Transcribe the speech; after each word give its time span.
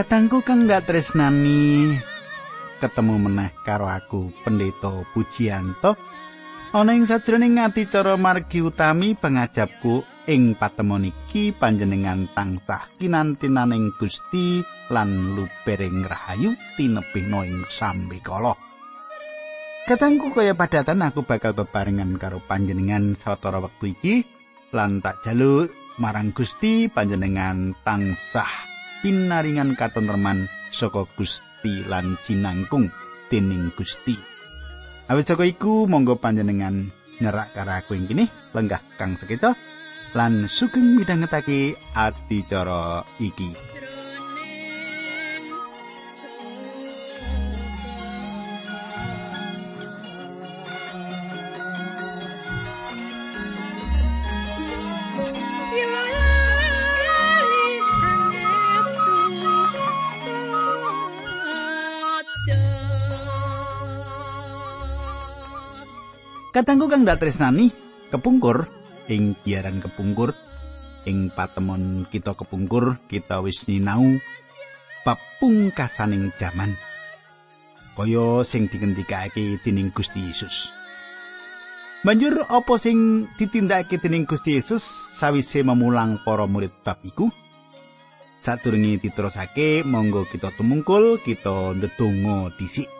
Katangku 0.00 0.40
kang 0.40 0.64
gak 0.64 0.88
tresnani. 0.88 1.92
Ketemu 2.80 3.20
meneh 3.20 3.52
karo 3.60 3.84
aku 3.84 4.32
Pendeta 4.40 5.04
Pujianto. 5.12 5.92
Ana 6.72 6.96
ing 6.96 7.04
sajroning 7.04 7.60
ngati 7.60 7.84
cara 7.84 8.16
margi 8.16 8.64
utami 8.64 9.12
pangajapku 9.12 10.24
ing 10.24 10.56
patemon 10.56 11.04
iki 11.04 11.52
panjenengan 11.52 12.32
tansah 12.32 12.88
kinantinaning 12.96 13.92
Gusti 14.00 14.64
lan 14.88 15.36
lubering 15.36 16.08
rahayu 16.08 16.56
tinebihna 16.80 17.44
ing 17.44 17.68
kala. 18.24 18.56
Katangku 19.84 20.32
kaya 20.32 20.56
padatan 20.56 21.04
aku 21.04 21.28
bakal 21.28 21.52
bebarengan 21.52 22.16
karo 22.16 22.40
panjenengan 22.40 23.20
sawetara 23.20 23.60
wektu 23.60 23.92
iki. 23.92 24.24
Lan 24.72 25.04
tak 25.04 25.20
jaluk 25.28 25.68
marang 26.00 26.32
Gusti 26.32 26.88
panjenengan 26.88 27.76
tansah 27.84 28.69
pinaringan 29.00 29.76
katentreman 29.76 30.46
saka 30.70 31.08
Gusti 31.16 31.84
lan 31.88 32.20
cinangkung 32.22 32.88
dening 33.32 33.72
Gusti. 33.74 34.16
Awit 35.10 35.26
saka 35.26 35.42
iku 35.48 35.90
monggo 35.90 36.20
panjenengan 36.22 36.86
nyerak 37.20 37.52
karo 37.52 37.72
aku 37.76 37.98
ing 37.98 38.06
kene 38.06 38.30
lenggah 38.54 38.80
kang 38.96 39.18
sekeca 39.18 39.58
lan 40.14 40.46
sugeng 40.46 40.96
midhangetake 40.96 41.74
adicara 41.94 43.04
iki. 43.18 43.79
Katanggu 66.60 66.92
kang 66.92 67.08
dak 67.08 67.24
tresnani 67.24 67.72
kepungkur 68.12 68.68
ing 69.08 69.32
biaran 69.32 69.80
kepungkur 69.80 70.36
ing 71.08 71.32
patemon 71.32 72.04
kita 72.04 72.36
kepungkur 72.36 73.00
kita 73.08 73.40
wis 73.40 73.64
ninau 73.64 74.20
papungkasaning 75.00 76.36
jaman 76.36 76.76
kaya 77.96 78.44
sing 78.44 78.68
digendikake 78.68 79.56
dening 79.64 79.88
Gusti 79.88 80.20
Yesus. 80.20 80.68
Banjur 82.04 82.44
apa 82.44 82.76
sing 82.76 83.24
ditindakake 83.40 83.96
dening 83.96 84.28
Gusti 84.28 84.60
Yesus 84.60 84.84
sawise 85.16 85.64
memulang 85.64 86.20
para 86.28 86.44
murid 86.44 86.76
bab 86.84 87.00
iku? 87.08 87.32
Sadurunge 88.44 89.00
diterusake, 89.00 89.80
monggo 89.80 90.28
kita 90.28 90.52
tumungkul, 90.52 91.24
kita 91.24 91.72
ndedonga 91.72 92.52
dhisik. 92.60 92.99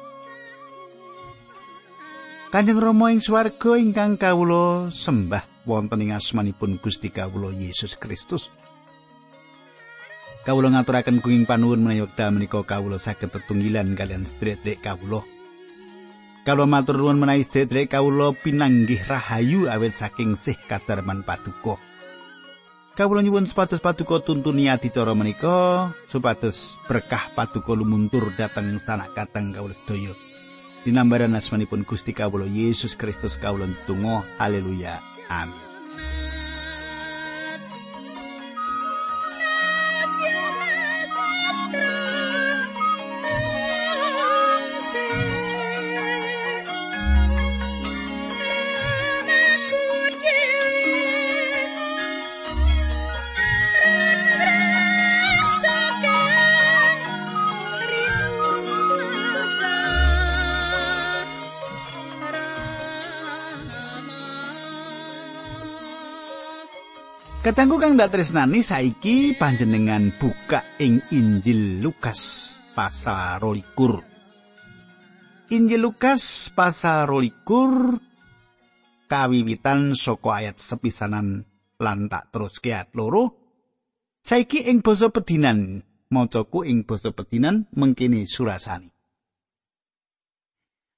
Kanjeng 2.50 2.83
Rama 2.83 3.15
ing 3.15 3.22
swarga 3.22 3.78
ingkang 3.78 4.19
kawula 4.19 4.91
sembah 4.91 5.62
wonten 5.71 6.03
ing 6.03 6.11
asmanipun 6.11 6.83
Gusti 6.83 7.06
kawula 7.06 7.55
Yesus 7.55 7.94
Kristus. 7.94 8.50
Kawula 10.43 10.75
ngaturaken 10.75 11.22
kuing 11.22 11.47
panuwun 11.47 11.78
menawi 11.78 12.03
wekdal 12.03 12.34
menika 12.34 12.59
kawula 12.66 12.99
saged 12.99 13.31
tetunggilan 13.31 13.94
kalian 13.94 14.27
sedherek 14.27 14.83
kawula. 14.83 15.22
Kawula 16.43 16.66
matur 16.66 16.99
nuwun 16.99 17.22
menawi 17.22 17.47
sedherek 17.47 17.94
kawula 17.94 18.34
pinanggih 18.34 18.99
rahayu 19.06 19.71
awet 19.71 19.94
saking 19.94 20.34
sih 20.34 20.59
kadarman 20.67 21.22
paduka. 21.22 21.78
Kawula 22.99 23.22
nyuwun 23.22 23.47
supados 23.47 23.78
paduka 23.78 24.27
tuntuni 24.27 24.67
adicara 24.67 25.15
menika 25.15 25.94
supados 26.03 26.82
berkah 26.91 27.31
paduka 27.38 27.78
lumuntur 27.78 28.34
dhateng 28.34 28.75
sanak 28.82 29.15
kateng 29.15 29.55
kawula 29.55 29.71
sedaya. 29.78 30.30
Dinambaran 30.81 31.37
asmanipun 31.37 31.85
Gusti 31.85 32.17
Kawula 32.17 32.49
Yesus 32.49 32.97
Kristus 32.97 33.37
kawula 33.37 33.69
tunggu. 33.85 34.25
Haleluya. 34.41 35.05
Amin. 35.29 35.69
Katanggu 67.50 67.83
kang 67.83 67.99
dak 67.99 68.15
tresnani 68.15 68.62
saiki 68.62 69.34
panjenengan 69.34 70.15
buka 70.22 70.62
ing 70.78 71.03
Injil 71.11 71.83
Lukas 71.83 72.55
pasal 72.78 73.43
22. 73.43 75.59
Injil 75.59 75.83
Lukas 75.83 76.47
pasal 76.55 77.11
22 77.11 79.11
kawiwitan 79.11 79.99
saka 79.99 80.31
ayat 80.31 80.62
sepisanan 80.62 81.43
lan 81.83 82.06
tak 82.06 82.31
terus 82.31 82.62
ayat 82.62 82.94
loro. 82.94 83.34
Saiki 84.22 84.71
ing 84.71 84.78
basa 84.78 85.11
pedinan 85.11 85.82
macaku 86.06 86.62
ing 86.62 86.87
basa 86.87 87.11
pedinan 87.11 87.67
mengkini 87.75 88.31
surasani. 88.31 88.94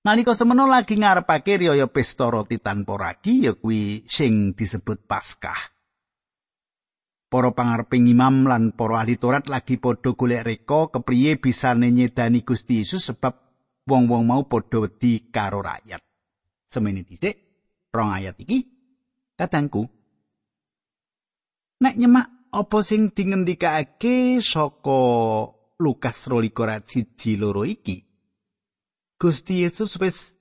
Nalika 0.04 0.36
semono 0.36 0.68
lagi 0.68 1.00
ngarepake 1.00 1.64
riyaya 1.64 1.88
pesta 1.88 2.28
roti 2.28 2.60
tanpa 2.60 3.00
ragi 3.00 3.48
ya 3.48 3.56
kuwi 3.56 4.04
sing 4.04 4.52
disebut 4.52 5.08
Paskah. 5.08 5.80
Para 7.32 7.56
pangareping 7.56 8.12
imam 8.12 8.44
lan 8.44 8.76
para 8.76 9.00
ahli 9.00 9.16
Taurat 9.16 9.48
lagi 9.48 9.80
padha 9.80 10.12
golek 10.12 10.44
reka 10.44 10.92
kepriye 10.92 11.40
bisa 11.40 11.72
nyedani 11.72 12.44
Gusti 12.44 12.84
Yesus 12.84 13.08
sebab 13.08 13.32
wong-wong 13.88 14.28
mau 14.28 14.44
padha 14.44 14.84
wedi 14.84 15.32
karo 15.32 15.64
rakyat. 15.64 16.04
Semene 16.68 17.00
dhisik 17.08 17.40
rong 17.88 18.12
ayat 18.12 18.36
iki 18.36 18.68
katangku 19.32 19.88
nek 21.80 21.96
nyemak 21.96 22.52
apa 22.52 22.78
sing 22.84 23.16
dingendikake 23.16 24.44
saka 24.44 25.00
Lukas 25.80 26.28
12 26.28 27.40
loro 27.40 27.64
iki 27.64 27.96
Gusti 29.16 29.64
Yesus 29.64 29.96
wis 29.96 30.36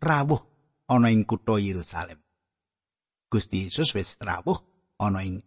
rawuh 0.00 0.40
ana 0.88 1.12
ing 1.12 1.28
kutha 1.28 1.60
Yerusalem. 1.60 2.16
Gusti 3.28 3.68
Yesus 3.68 3.92
wis 3.92 4.16
rawuh 4.16 4.56
ana 4.96 5.28
ing 5.28 5.44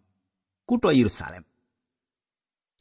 kutha 0.66 0.90
Yerusalem. 0.90 1.46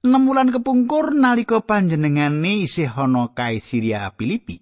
Enam 0.05 0.25
wulan 0.29 0.53
kepungkur 0.53 1.13
nalika 1.17 1.61
panjenengane 1.61 2.65
isih 2.65 2.89
ana 2.89 3.33
Kaisiria 3.33 4.09
Filipi. 4.13 4.61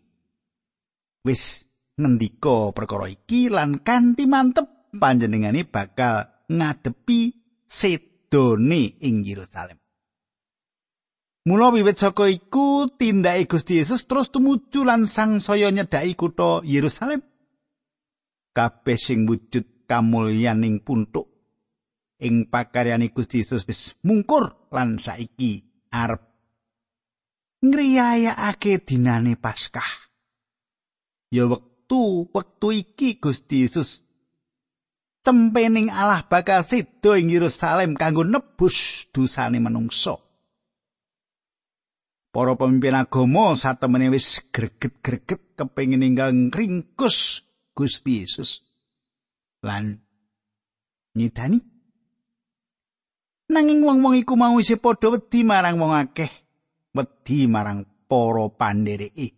Wis 1.24 1.68
ngendika 2.00 2.76
perkara 2.76 3.08
iki 3.08 3.48
lan 3.48 3.80
kanthi 3.84 4.28
mantep 4.28 4.92
panjenengane 4.96 5.64
bakal 5.68 6.28
ngadepi 6.48 7.36
sedone 7.68 9.00
ing 9.04 9.24
Yerusalem. 9.24 9.80
Mula 11.44 11.76
wiwit 11.76 12.00
saka 12.00 12.32
iku 12.32 12.88
tindake 12.88 13.52
Gusti 13.52 13.84
Yesus 13.84 14.08
terus 14.08 14.32
tumuju 14.32 14.88
lan 14.88 15.12
sangsaya 15.12 15.76
nyedhaki 15.76 16.16
kutha 16.16 16.64
Yerusalem. 16.64 17.20
Kabeh 18.56 18.96
sing 18.96 19.28
wujud 19.28 19.84
kamulyaning 19.92 20.88
puntuk 20.88 21.33
ing 22.24 22.48
pakaryane 22.48 23.12
Gusti 23.12 23.44
Yesus 23.44 23.68
wis 23.68 24.00
mungkur 24.08 24.72
lan 24.72 24.96
saiki 24.96 25.60
arep 25.92 26.34
ngriyayakake 27.64 28.84
dinane 28.84 29.40
Paskah. 29.40 29.88
Ya 31.32 31.48
wektu 31.48 32.28
wektu 32.32 32.68
iki 32.72 33.20
Gusti 33.20 33.68
Yesus 33.68 34.04
tempening 35.24 35.88
Allah 35.88 36.28
bakal 36.28 36.62
sedo 36.68 37.16
ing 37.16 37.32
Yerusalem 37.32 37.96
kanggo 37.96 38.28
nebus 38.28 39.08
dosane 39.16 39.64
manungsa. 39.64 40.20
Para 42.34 42.58
pemimpin 42.58 42.98
agama 42.98 43.54
satemene 43.54 44.10
wis 44.10 44.42
greget-greget 44.50 45.54
kepengin 45.54 46.02
ninggal 46.02 46.34
ngringkus 46.34 47.46
Gusti 47.78 48.26
Yesus. 48.26 48.66
Lan 49.64 50.02
nyidani 51.14 51.73
Nanging 53.52 53.84
wong-wong 53.84 54.16
iku 54.24 54.40
mau 54.40 54.56
isih 54.56 54.80
padha 54.80 55.12
wedi 55.12 55.44
marang 55.44 55.76
wong 55.76 55.92
akeh, 55.92 56.32
wedi 56.96 57.44
marang 57.52 57.84
para 58.08 58.48
pandhereke. 58.48 59.36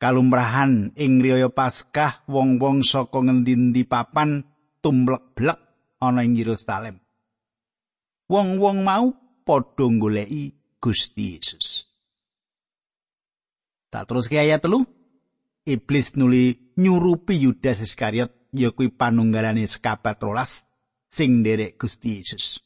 Kalumrahan 0.00 0.96
ing 0.96 1.20
riyaya 1.20 1.52
Paskah 1.52 2.24
wong-wong 2.24 2.80
saka 2.80 3.20
ngendi-endi 3.20 3.84
papan 3.84 4.48
tumblek-blek 4.80 5.60
ana 6.00 6.24
ing 6.24 6.40
Yerusalem. 6.40 6.96
Wong-wong 8.32 8.80
mau 8.80 9.12
padha 9.44 9.86
goleki 10.00 10.56
Gusti 10.80 11.36
Yesus. 11.36 11.84
Tak 13.92 14.08
terus 14.08 14.30
ke 14.30 14.40
ayat 14.40 14.64
telu. 14.64 14.88
Iblis 15.68 16.16
nuli 16.16 16.72
nyurupi 16.80 17.36
Yudas 17.36 17.84
Iskariot 17.84 18.32
ya 18.56 18.72
kuwi 18.72 18.88
panunggalane 18.88 19.68
sekabat 19.68 20.16
rolas 20.24 20.69
sing 21.10 21.42
nderek 21.42 21.76
Gusti 21.76 22.22
Yesus. 22.22 22.62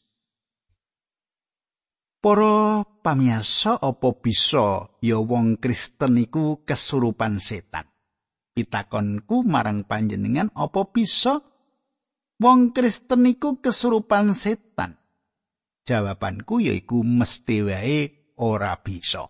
Para 2.20 2.85
pamirsa 3.05 3.76
apa 3.81 4.17
bisa 4.17 4.88
ya 5.05 5.20
wong 5.20 5.61
Kristen 5.61 6.20
iku 6.20 6.64
kesurupan 6.64 7.41
setan? 7.41 7.85
Pitakonku 8.55 9.44
marang 9.44 9.85
panjenengan 9.85 10.49
apa 10.56 10.88
bisa 10.88 11.44
wong 12.41 12.73
Kristen 12.73 13.29
iku 13.29 13.61
kesurupan 13.61 14.32
setan? 14.32 14.96
Jawabanku 15.85 16.64
yaiku 16.64 17.05
mesti 17.05 17.61
wae 17.61 18.00
ora 18.41 18.73
bisa. 18.81 19.29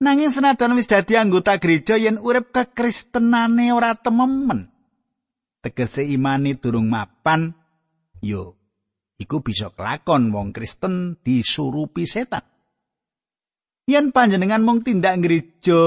Nanging 0.00 0.32
senajan 0.32 0.74
wis 0.76 0.88
dadi 0.88 1.16
anggota 1.16 1.60
gereja 1.60 2.00
yen 2.00 2.16
urip 2.16 2.56
kekristenane 2.56 3.68
ora 3.72 3.92
tememen. 3.96 4.73
Tegese 5.64 6.04
imani 6.04 6.60
durung 6.60 6.92
mapan, 6.92 7.48
yo 8.20 8.60
iku 9.16 9.40
bisa 9.40 9.72
kelakon 9.72 10.28
wong 10.28 10.52
Kristen 10.52 11.16
disurupi 11.24 12.04
setan. 12.04 12.44
Yen 13.88 14.12
panjenengan 14.12 14.60
mung 14.60 14.84
tindak 14.84 15.24
gereja, 15.24 15.80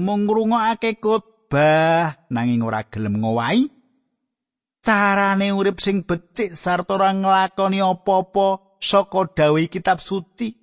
mung 0.00 0.24
ngrungokake 0.24 1.04
khotbah 1.04 2.32
nanging 2.32 2.64
ora 2.64 2.80
gelem 2.88 3.20
ngowahi, 3.20 3.68
carane 4.80 5.52
urip 5.52 5.84
sing 5.84 6.00
becik 6.08 6.56
sarta 6.56 6.96
ora 6.96 7.12
nglakoni 7.12 7.84
apa-apa 7.84 8.80
saka 8.80 9.36
dawuh 9.36 9.68
kitab 9.68 10.00
suci, 10.00 10.56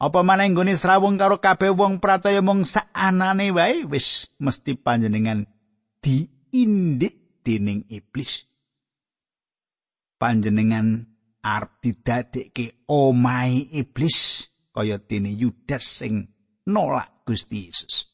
Apa 0.00 0.24
maneh 0.24 0.48
nggone 0.48 0.80
srawung 0.80 1.20
karo 1.20 1.44
kabeh 1.44 1.76
wong 1.76 2.00
percaya 2.00 2.40
mung 2.40 2.64
saanane 2.64 3.52
wae 3.52 3.84
wis 3.84 4.32
mesti 4.40 4.72
panjenengan 4.80 5.44
diindik 6.00 7.19
dening 7.42 7.88
iblis. 7.88 8.46
Panjenengan 10.20 11.08
arep 11.40 11.80
didadekke 11.80 12.84
omahe 12.88 13.72
iblis 13.72 14.48
kaya 14.70 15.00
dene 15.00 15.32
Yudas 15.32 16.04
sing 16.04 16.28
nolak 16.68 17.24
Gusti 17.26 17.66
Yesus. 17.66 18.06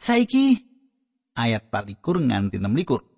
Saiki 0.00 0.56
ayat 1.36 1.68
24 1.68 2.00
nganti 2.32 2.56
26. 2.56 3.10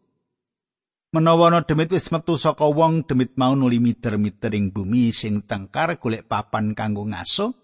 Menawa 1.12 1.52
ana 1.52 1.60
demit 1.60 1.92
wis 1.92 2.08
metu 2.08 2.40
saka 2.40 2.64
wong, 2.64 3.04
demit 3.04 3.36
mau 3.36 3.52
nuli 3.52 3.76
miter-miter 3.76 4.48
ing 4.56 4.72
bumi 4.72 5.12
sing 5.12 5.44
tengkar 5.44 6.00
golek 6.00 6.24
papan 6.24 6.72
kanggo 6.72 7.04
ngaso. 7.04 7.61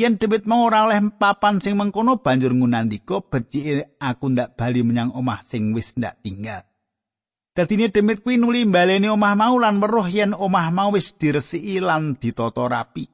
Yen 0.00 0.16
demit 0.16 0.48
mau 0.48 0.64
ora 0.64 0.88
oleh 0.88 0.96
papan 1.20 1.60
sing 1.60 1.76
mengkono 1.76 2.24
banjur 2.24 2.56
ngunandika 2.56 3.20
becike 3.20 4.00
aku 4.00 4.32
ndak 4.32 4.56
bali 4.56 4.80
menyang 4.80 5.12
omah 5.12 5.44
sing 5.44 5.76
wis 5.76 5.92
ndak 5.92 6.24
tinggal. 6.24 6.64
Dadine 7.52 7.92
demit 7.92 8.24
kuwi 8.24 8.40
nuli 8.40 8.64
baleni 8.64 9.12
omah 9.12 9.36
mau 9.36 9.60
lan 9.60 9.76
weruh 9.76 10.08
yen 10.08 10.32
omah 10.32 10.72
mau 10.72 10.96
wis 10.96 11.12
diresiki 11.20 11.84
lan 11.84 12.16
ditata 12.16 12.64
rapi. 12.64 13.04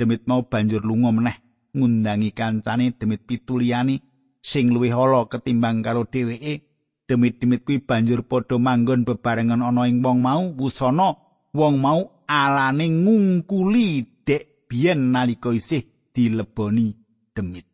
Demit 0.00 0.24
mau 0.24 0.40
banjur 0.48 0.80
lunga 0.88 1.12
meneh 1.12 1.36
ngundangi 1.76 2.32
kancane 2.32 2.96
demit 2.96 3.28
pituliyani 3.28 4.00
sing 4.40 4.72
luwih 4.72 4.96
ala 4.96 5.28
ketimbang 5.28 5.84
karo 5.84 6.08
dheweke 6.08 6.64
demit-demit 7.04 7.60
kuwi 7.60 7.84
banjur 7.84 8.24
padha 8.24 8.56
manggon 8.56 9.04
bebarengan 9.04 9.60
ana 9.60 9.84
ing 9.84 10.00
wong 10.00 10.24
mau 10.24 10.48
wusana 10.56 11.12
wong 11.52 11.76
mau 11.76 12.24
alane 12.24 12.88
ngungkuli 12.88 14.24
dek 14.24 14.64
biyen 14.64 15.12
nalika 15.12 15.52
isih 15.52 15.95
dileboni 16.16 16.96
demit 17.36 17.68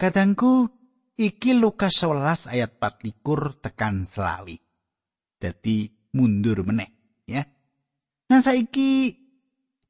Kadangku 0.00 0.72
iki 1.20 1.52
Lukas 1.52 2.00
11 2.00 2.48
ayat 2.48 2.80
24 2.80 3.60
tekan 3.60 4.00
selawi. 4.00 4.56
Dadi 5.36 5.92
mundur 6.16 6.64
meneh 6.64 6.88
ya. 7.28 7.44
Nah 8.32 8.40
saiki 8.40 9.20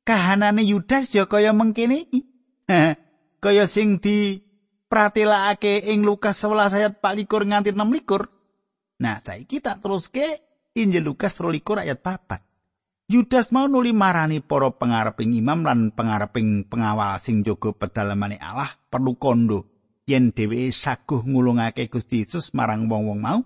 kahanane 0.02 0.66
Yudas 0.66 1.14
ya 1.14 1.30
kaya 1.30 1.54
mengkene 1.54 2.10
iki. 2.10 2.26
kaya 3.44 3.70
sing 3.70 4.02
di 4.02 4.42
pratelakake 4.90 5.78
ing 5.94 6.02
Lukas 6.02 6.42
11 6.42 6.74
ayat 6.74 6.92
24 6.98 7.46
nganti 7.46 7.70
26. 7.70 8.26
Nah, 9.00 9.16
saiki 9.22 9.62
tak 9.62 9.80
teruske 9.80 10.42
Injil 10.74 11.06
Lukas 11.06 11.38
12 11.38 11.86
ayat 11.86 12.02
4. 12.02 12.49
Yudas 13.10 13.50
mau 13.50 13.66
nuli 13.66 13.90
marani 13.90 14.38
para 14.38 14.70
pengareping 14.70 15.34
imam 15.34 15.66
lan 15.66 15.90
pengareping 15.90 16.62
pengawal 16.70 17.18
sing 17.18 17.42
jaga 17.42 17.74
pedalamane 17.74 18.38
Allah 18.38 18.70
perlu 18.86 19.18
kondo 19.18 19.66
yen 20.06 20.30
dheweke 20.30 20.70
saguh 20.70 21.26
ngulungake 21.26 21.90
Gusti 21.90 22.22
Yesus 22.22 22.54
marang 22.54 22.86
wong-wong 22.86 23.18
mau. 23.18 23.42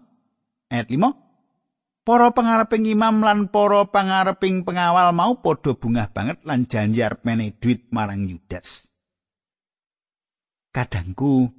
Ayat 0.68 0.92
5. 0.92 2.04
Para 2.04 2.28
pengareping 2.36 2.84
imam 2.92 3.24
lan 3.24 3.48
para 3.48 3.88
pengareping 3.88 4.68
pengawal 4.68 5.16
mau 5.16 5.40
padha 5.40 5.72
bungah 5.72 6.12
banget 6.12 6.44
lan 6.44 6.68
janji 6.68 7.00
arep 7.00 7.24
menehi 7.24 7.56
duit 7.56 7.88
marang 7.88 8.28
Yudas. 8.28 8.84
kadangku 10.74 11.54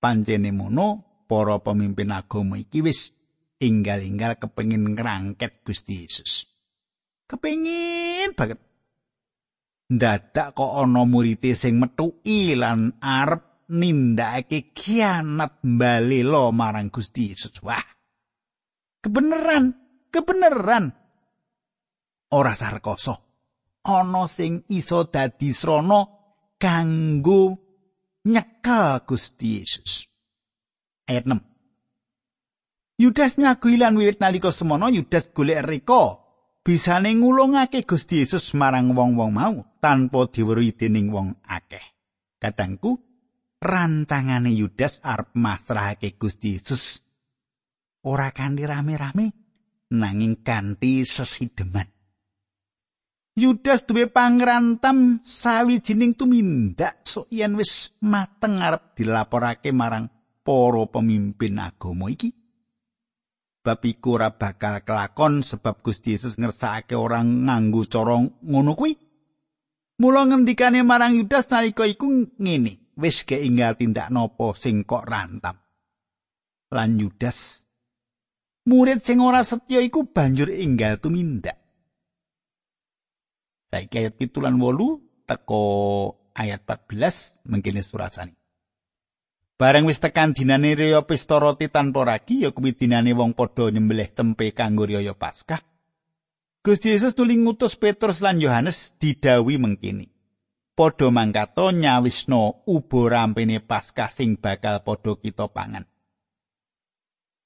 pancene 0.00 0.50
mono 0.56 1.22
para 1.28 1.60
pemimpin 1.60 2.08
agama 2.16 2.56
iki 2.56 2.80
wis 2.80 3.12
inggal-inggal 3.60 4.40
kepengin 4.40 4.96
ngrangket 4.96 5.60
Gusti 5.62 6.08
Yesus. 6.08 6.48
Kepengin 7.30 8.34
banget. 8.34 8.58
Ndadak 9.90 10.58
kok 10.58 10.82
ana 10.82 11.06
murid 11.06 11.42
sing 11.54 11.78
metuki 11.78 12.58
lan 12.58 12.98
arep 12.98 13.70
nindakake 13.70 14.74
kianat 14.74 15.62
mbalela 15.62 16.50
marang 16.50 16.90
Gusti 16.90 17.30
Yesus. 17.30 17.62
Wah. 17.62 17.86
Kebeneran, 18.98 19.74
kebeneran. 20.10 20.90
Ora 22.34 22.54
sarkoso. 22.58 23.14
Ana 23.86 24.26
sing 24.26 24.66
iso 24.74 25.06
dadi 25.06 25.54
srana 25.54 26.02
kanggo 26.58 27.54
nyekel 28.26 29.06
Gusti 29.06 29.62
Yesus. 29.62 30.06
Ayat 31.06 31.26
6. 31.26 33.00
Yudas 33.00 33.40
nyagui 33.40 33.80
lan 33.80 33.96
wiwit 33.96 34.20
nalika 34.20 34.52
semono 34.52 34.92
Yudas 34.92 35.32
golek 35.32 35.64
reka 35.64 36.19
bisane 36.60 37.16
ngulungake 37.16 37.88
Gusti 37.88 38.20
Yesus 38.24 38.52
marang 38.52 38.92
wong-wong 38.92 39.32
mau 39.32 39.56
tanpa 39.80 40.28
diweruhi 40.28 40.76
dening 40.76 41.08
wong 41.08 41.40
akeh. 41.48 41.84
Kadangku 42.40 42.96
rancangane 43.60 44.52
Yudas 44.52 45.00
arep 45.04 45.36
masrahake 45.36 46.16
Gusti 46.16 46.56
Yesus 46.56 47.04
ora 48.04 48.32
kanthi 48.32 48.64
rame-rame 48.64 49.26
nanging 49.92 50.40
kanthi 50.40 51.04
sesideman. 51.04 51.88
Yudas 53.40 53.86
duwe 53.86 54.10
pangrantam 54.10 55.22
sawijining 55.24 56.18
tumindak 56.18 57.06
sok 57.06 57.30
yen 57.32 57.56
wis 57.56 57.94
mateng 58.04 58.60
arep 58.60 58.92
dilaporake 58.98 59.72
marang 59.72 60.10
para 60.44 60.84
pemimpin 60.90 61.56
agama 61.62 62.10
iki. 62.10 62.39
Bab 63.60 63.84
iku 63.84 64.16
ora 64.16 64.32
bakal 64.32 64.80
kelakon 64.80 65.44
sebab 65.44 65.84
Gusti 65.84 66.16
Yesus 66.16 66.40
ngersakake 66.40 66.96
orang 66.96 67.44
nganggo 67.44 67.84
cara 67.84 68.16
ngono 68.24 68.72
kuwi. 68.72 68.96
Mula 70.00 70.24
ngendikane 70.24 70.80
marang 70.80 71.12
Yudas 71.12 71.52
nalika 71.52 71.84
iku 71.84 72.08
ngene, 72.40 72.96
wis 72.96 73.20
keinggal 73.28 73.76
tindak 73.76 74.08
nopo 74.08 74.56
sing 74.56 74.88
kok 74.88 75.04
rantam. 75.04 75.60
Lan 76.72 76.96
Yudas 76.96 77.68
murid 78.64 79.04
sing 79.04 79.20
ora 79.20 79.44
setya 79.44 79.84
iku 79.84 80.08
banjur 80.08 80.48
inggal 80.48 80.96
tumindak. 80.96 81.60
Saiki 83.68 84.00
ayat 84.00 84.16
pitulan 84.16 84.56
wolu 84.56 85.04
teko 85.28 85.62
ayat 86.32 86.64
14 86.64 87.44
mengkini 87.44 87.84
surasani. 87.84 88.39
Bareng 89.60 89.84
wis 89.84 90.00
tekan 90.00 90.32
dinane 90.32 90.72
raya 90.72 91.04
pesta 91.04 91.36
roti 91.36 91.68
tanpa 91.68 92.00
ragi 92.08 92.48
ya 92.48 92.50
kuwi 92.56 92.72
dinane 92.72 93.12
wong 93.12 93.36
padha 93.36 93.68
nyembelih 93.68 94.08
tempe 94.16 94.56
kanggo 94.56 94.88
raya 94.88 95.12
Paskah. 95.12 95.60
Gusti 96.64 96.96
Yesus 96.96 97.12
nuli 97.12 97.36
ngutus 97.36 97.76
Petrus 97.76 98.24
lan 98.24 98.40
Yohanes 98.40 98.96
didawi 98.96 99.60
mengkini. 99.60 100.08
Padha 100.72 101.12
mangkato 101.12 101.76
nyawisno 101.76 102.64
ubo 102.64 103.04
rampene 103.12 103.60
Paskah 103.60 104.08
sing 104.08 104.40
bakal 104.40 104.80
padha 104.80 105.12
kita 105.20 105.52
pangan. 105.52 105.84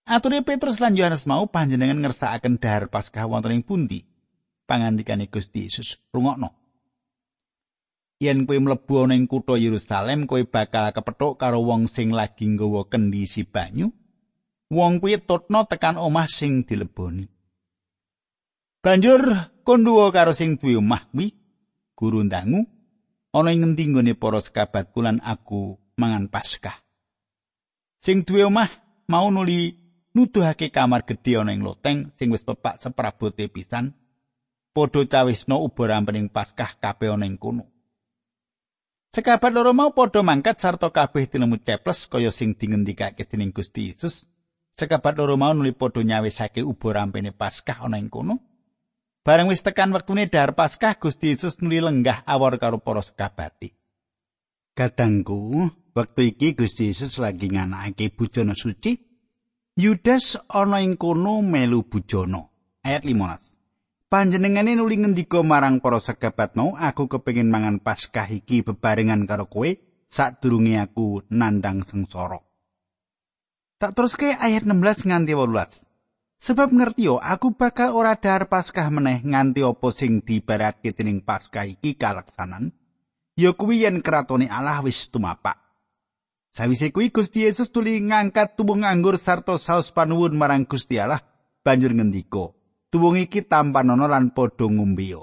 Ature 0.06 0.46
Petrus 0.46 0.78
lan 0.78 0.94
Yohanes 0.94 1.26
mau 1.26 1.50
panjenengan 1.50 1.98
ngersakaken 1.98 2.62
dahar 2.62 2.86
Paskah 2.86 3.26
wonten 3.26 3.58
ing 3.58 3.66
pundi? 3.66 4.06
pangandikane 4.64 5.28
Gusti 5.28 5.68
Yesus 5.68 6.00
rungokno 6.08 6.63
yen 8.22 8.46
kowe 8.46 8.58
mlebu 8.58 8.92
ana 9.02 9.14
ing 9.18 9.26
kutha 9.26 9.58
Yerusalem 9.58 10.26
kowe 10.28 10.42
bakal 10.44 10.92
kepethuk 10.94 11.40
karo 11.40 11.62
wong 11.62 11.90
sing 11.90 12.14
lagi 12.14 12.46
nggawa 12.46 12.86
kendisi 12.86 13.42
banyu 13.42 13.90
wong 14.70 15.00
kuwi 15.00 15.18
tutno 15.22 15.66
tekan 15.66 15.96
omah 15.98 16.28
sing 16.30 16.62
dileboni 16.62 17.30
Banjur 18.84 19.48
konduwa 19.64 20.12
karo 20.12 20.36
sing 20.36 20.60
duwe 20.60 20.76
omah 20.76 21.08
kuwi 21.08 21.32
guru 21.96 22.20
ndangu 22.20 22.68
ana 23.32 23.48
ing 23.50 23.64
ngendi 23.64 23.84
nggone 23.88 24.12
para 24.12 24.44
sekabat 24.44 24.92
kulan 24.92 25.24
aku 25.24 25.80
mangan 25.96 26.28
Paskah. 26.28 26.84
Sing 28.04 28.28
duwe 28.28 28.44
omah 28.44 28.68
mau 29.08 29.32
nuli 29.32 29.72
nuduhake 30.12 30.68
kamar 30.68 31.08
gedhe 31.08 31.40
ana 31.40 31.56
ing 31.56 31.64
loteng 31.64 32.12
sing 32.14 32.28
wis 32.28 32.44
pepak 32.44 32.76
seprabote 32.76 33.48
pisan. 33.48 33.96
Padha 34.76 35.00
cawisna 35.08 35.56
ubo 35.56 35.88
rampening 35.88 36.28
Paskah 36.28 36.76
kabeh 36.76 37.16
ana 37.16 37.24
ing 37.24 37.40
kono. 37.40 37.73
Sekabat 39.14 39.54
loro 39.54 39.70
mau 39.70 39.94
padha 39.94 40.26
mangkat 40.26 40.58
sarta 40.58 40.90
kabeh 40.90 41.30
tinemu 41.30 41.62
ceples 41.62 42.10
kaya 42.10 42.34
sing 42.34 42.58
dingendikake 42.58 43.22
dening 43.30 43.54
Gusti 43.54 43.94
Yesus. 43.94 44.26
Sekabat 44.74 45.14
loro 45.14 45.38
mau 45.38 45.54
nuli 45.54 45.70
padha 45.70 46.02
nyawisake 46.02 46.66
ubo 46.66 46.90
rampene 46.90 47.30
Paskah 47.30 47.86
ana 47.86 48.02
ing 48.02 48.10
kono. 48.10 48.42
Bareng 49.22 49.46
wis 49.46 49.62
tekan 49.62 49.94
wektune 49.94 50.26
dahar 50.26 50.58
Paskah 50.58 50.98
Gusti 50.98 51.30
Yesus 51.30 51.62
nuli 51.62 51.78
lenggah 51.78 52.26
awor 52.26 52.58
karo 52.58 52.82
para 52.82 53.06
sekabati. 53.06 53.70
Kadangku, 54.74 55.70
wektu 55.94 56.34
iki 56.34 56.58
Gusti 56.58 56.90
Yesus 56.90 57.14
lagi 57.22 57.54
nganakake 57.54 58.10
bujana 58.18 58.58
suci. 58.58 58.98
Yudas 59.78 60.42
ana 60.50 60.82
ing 60.82 60.98
kono 60.98 61.38
melu 61.38 61.86
bujana. 61.86 62.50
Ayat 62.82 63.06
15. 63.06 63.53
Panjenengane 64.12 64.76
nuli 64.78 65.00
ngendika 65.00 65.40
marang 65.42 65.80
para 65.80 65.98
sekabat 65.98 66.54
mau, 66.54 66.76
aku 66.76 67.08
kepengin 67.08 67.50
mangan 67.50 67.80
Paskah 67.82 68.28
iki 68.30 68.62
bebarengan 68.62 69.26
karo 69.26 69.48
kowe 69.50 69.70
sadurunge 70.06 70.78
aku 70.78 71.26
nandang 71.32 71.82
sengsara. 71.82 72.38
Tak 73.80 73.92
teruske 73.98 74.30
ayat 74.30 74.62
16 74.62 75.10
nganti 75.10 75.32
18. 75.34 75.90
Sebab 76.44 76.76
ngertiyo 76.76 77.18
aku 77.18 77.56
bakal 77.56 77.96
ora 77.96 78.14
dahar 78.20 78.46
Paskah 78.52 78.92
meneh 78.92 79.24
nganti 79.24 79.64
apa 79.64 79.88
sing 79.90 80.20
dibarake 80.20 80.92
dening 80.92 81.24
Paskah 81.24 81.64
iki 81.64 81.96
kalaksanan. 81.96 82.70
Ya 83.34 83.50
kuwi 83.50 83.82
yen 83.82 83.98
kratone 83.98 84.46
Allah 84.46 84.78
wis 84.84 85.10
tumapak. 85.10 85.58
Sawise 86.54 86.94
kuwi 86.94 87.10
Gusti 87.10 87.42
Yesus 87.42 87.74
tuli 87.74 87.98
ngangkat 87.98 88.54
tuwung 88.54 88.86
anggur 88.86 89.18
sarta 89.18 89.58
saus 89.58 89.90
panuwun 89.90 90.38
marang 90.38 90.70
Gusti 90.70 91.02
Allah 91.02 91.18
banjur 91.66 91.90
ngendika, 91.90 92.54
"Tuwung 92.94 93.18
iki 93.18 93.42
tampanono 93.42 94.06
lan 94.06 94.30
padha 94.30 94.70
ngombe." 94.70 95.18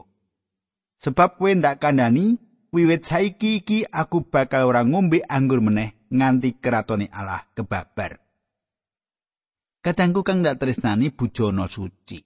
Sebab 0.99 1.39
kowe 1.39 1.51
ndak 1.55 1.79
kandhani 1.79 2.35
wiwit 2.75 3.07
saiki 3.07 3.63
iki 3.63 3.87
aku 3.87 4.27
bakal 4.27 4.67
ora 4.67 4.83
ngombe 4.83 5.23
anggur 5.23 5.63
meneh 5.63 5.95
nganti 6.11 6.59
kratone 6.59 7.07
Allah 7.07 7.47
kebabar. 7.55 8.19
Kadangku 9.79 10.21
kang 10.27 10.43
dak 10.43 10.59
tresnani 10.59 11.15
bujana 11.15 11.71
suci. 11.71 12.19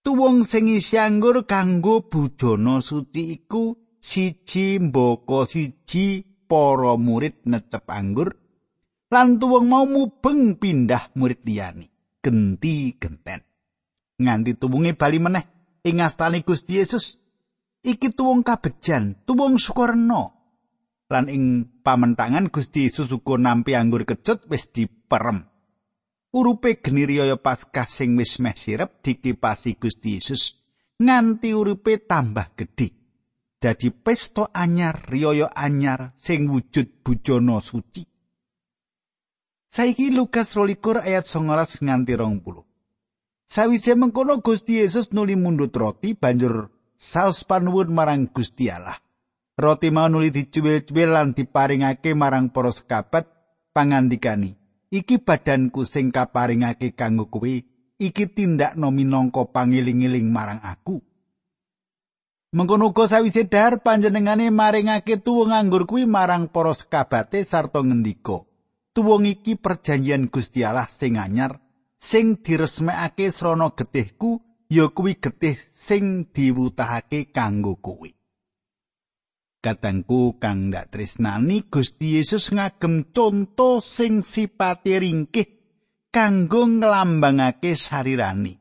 Tuwung 0.00 0.48
sing 0.48 0.72
isi 0.72 0.96
anggur 0.96 1.44
kanggo 1.44 2.08
bujana 2.08 2.80
suci 2.80 3.36
iku 3.36 3.76
siji 4.00 4.80
mboko 4.80 5.44
siji 5.44 6.24
para 6.48 6.96
murid 6.96 7.44
necep 7.44 7.84
anggur 7.92 8.32
lan 9.12 9.36
tuwung 9.36 9.68
mau 9.68 9.84
mubeng 9.84 10.56
pindah 10.56 11.12
murid 11.18 11.44
liyane 11.44 11.86
genti 12.24 12.96
genten 12.96 13.47
nganti 14.18 14.58
tuwunge 14.60 14.92
bali 14.98 15.18
meneh 15.18 15.44
ing 15.88 16.02
astane 16.02 16.42
Gusti 16.42 16.78
Yesus 16.78 17.18
iki 17.82 18.10
tuwung 18.10 18.42
kabejan 18.42 19.24
tuwung 19.26 19.56
sukarno 19.58 20.22
lan 21.08 21.26
ing 21.30 21.44
pamentangan 21.80 22.50
Gusti 22.52 22.86
Yesus 22.86 23.08
uga 23.14 23.34
nampi 23.38 23.72
anggur 23.78 24.04
kecut 24.04 24.50
wis 24.50 24.68
diperem 24.74 25.46
urupe 26.32 26.82
geni 26.82 27.06
riyaya 27.08 27.36
Paskah 27.40 27.88
sing 27.88 28.18
wis 28.18 28.38
meh 28.42 28.52
sirep 28.52 29.00
dikipasi 29.00 29.80
Gusti 29.80 30.18
Yesus 30.18 30.58
nganti 30.98 31.54
urupe 31.54 32.02
tambah 32.04 32.52
gedhe. 32.58 32.88
Dadi 33.58 33.90
pesta 33.90 34.50
anyar 34.54 35.10
riyaya 35.10 35.50
anyar 35.50 36.14
sing 36.14 36.46
wujud 36.46 37.02
bujana 37.02 37.58
suci. 37.58 38.06
Saiki 39.68 40.14
Lukas 40.14 40.54
12 40.54 41.02
ayat 41.02 41.26
19 41.26 41.82
nganti 41.82 42.14
20. 42.14 42.67
Sawise 43.48 43.96
mengkono 43.96 44.44
Gusti 44.44 44.78
Yesus 44.84 45.10
nuli 45.16 45.34
mundut 45.34 45.72
roti 45.72 46.12
banjur 46.12 46.68
saus 47.00 47.42
panuwun 47.48 47.90
marang 47.90 48.28
Gusti 48.28 48.68
Allah. 48.68 49.00
Roti 49.58 49.90
mau 49.90 50.06
nuli 50.06 50.30
dicuwil-cuwil 50.30 51.10
lan 51.10 51.34
diparingake 51.34 52.14
marang 52.14 52.52
para 52.52 52.70
sekabat 52.70 53.26
pangandikani. 53.74 54.58
iki 54.88 55.20
badanku 55.20 55.84
sing 55.84 56.08
kaparingake 56.08 56.96
kanggo 56.96 57.28
kowe 57.28 57.54
iki 58.00 58.24
tindakno 58.32 58.88
minangka 58.88 59.44
pangiling-iling 59.44 60.32
marang 60.32 60.60
aku 60.64 61.04
mengkono 62.56 62.88
uga 62.88 63.04
sawise 63.04 63.44
dahar 63.44 63.84
panjenengane 63.84 64.48
maringake 64.48 65.20
tuwung 65.20 65.52
anggur 65.52 65.84
kuwi 65.84 66.08
marang 66.08 66.48
para 66.48 66.72
sekabate 66.72 67.44
sarta 67.44 67.84
ngendika 67.84 68.48
tuwung 68.96 69.28
iki 69.28 69.60
perjanjian 69.60 70.32
Gusti 70.32 70.64
Allah 70.64 70.88
sing 70.88 71.20
anyar 71.20 71.60
sing 71.98 72.38
diresmekake 72.44 73.26
srana 73.34 73.68
getihku 73.78 74.30
ya 74.70 74.88
kuwi 74.94 75.18
getih 75.22 75.58
sing 75.72 76.30
diwutahake 76.34 77.20
kanggo 77.34 77.74
kowe 77.82 78.10
Katangku 79.58 80.38
kang 80.38 80.70
ndak 80.70 80.94
tresnani 80.94 81.66
Gusti 81.66 82.14
Yesus 82.14 82.54
ngagem 82.54 83.10
conto 83.10 83.82
sing 83.82 84.22
sipate 84.22 85.02
ringkih 85.02 85.50
kanggo 86.14 86.62
nglambangake 86.70 87.74
sarirani. 87.74 88.54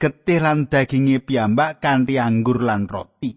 Getih 0.00 0.40
lan 0.40 0.72
daginge 0.72 1.20
piyambak 1.20 1.84
kanthi 1.84 2.16
anggur 2.16 2.64
lan 2.64 2.88
roti. 2.88 3.36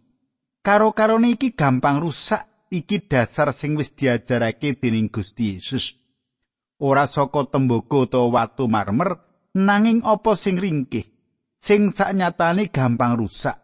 Karo-karone 0.64 1.36
iki 1.36 1.52
gampang 1.52 2.00
rusak, 2.00 2.72
iki 2.72 3.04
dasar 3.12 3.52
sing 3.52 3.76
wis 3.76 3.92
diajarake 3.92 4.80
dening 4.80 5.12
Gusti 5.12 5.60
Yesus. 5.60 5.94
Ora 6.84 7.08
saka 7.08 7.48
tembaga 7.48 8.04
utawa 8.04 8.44
watu 8.44 8.68
marmer, 8.68 9.16
nanging 9.56 10.04
apa 10.04 10.36
sing 10.36 10.60
ringkih, 10.60 11.08
sing 11.64 11.96
saknyatane 11.96 12.68
gampang 12.68 13.16
rusak. 13.16 13.56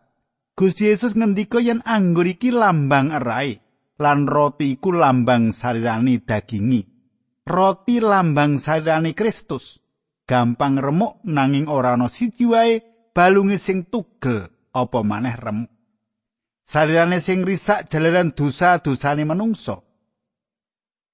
Gusti 0.55 0.87
Yesus 0.87 1.19
ngendika 1.19 1.59
yen 1.59 1.83
anggur 1.83 2.27
iki 2.27 2.55
lambang 2.55 3.11
erai 3.11 3.59
lan 3.99 4.27
roti 4.27 4.79
iku 4.79 4.95
lambang 4.95 5.51
sarirani 5.51 6.23
dagingi. 6.23 6.81
Roti 7.47 7.99
lambang 7.99 8.63
sarirani 8.63 9.11
Kristus. 9.11 9.83
Gampang 10.23 10.79
remuk 10.79 11.19
nanging 11.27 11.67
ora 11.67 11.99
ana 11.99 12.07
siji 12.07 12.47
wae 12.47 12.79
balunge 13.11 13.59
sing 13.59 13.91
tugel 13.91 14.47
apa 14.71 14.99
maneh 15.03 15.35
remuk. 15.35 15.71
Sarirane 16.63 17.19
sing 17.19 17.43
risak 17.43 17.91
jalaran 17.91 18.31
dosa-dosane 18.31 19.27
manungsa. 19.27 19.90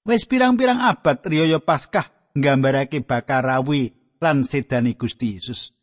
Wis 0.08 0.24
pirang-pirang 0.24 0.80
abad 0.80 1.20
riyaya 1.20 1.60
Paskah 1.60 2.32
nggambarake 2.32 3.04
bakar 3.04 3.44
rawi 3.44 3.92
lan 4.24 4.48
sedani 4.48 4.96
Gusti 4.96 5.36
Yesus. 5.36 5.76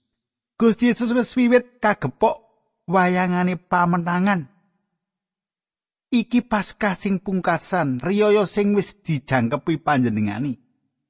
Gusti 0.57 0.89
Yesus 0.89 1.13
wis 1.13 1.37
wiwit 1.37 1.77
kagepok 1.77 2.41
wayangane 2.89 3.61
pamenangan. 3.61 4.49
Iki 6.09 6.41
paskah 6.49 6.97
sing 6.97 7.21
pungkasan 7.21 8.01
riyaya 8.01 8.49
sing 8.49 8.73
wis 8.73 8.97
dijangkepi 9.05 9.85
panjenengani. 9.85 10.57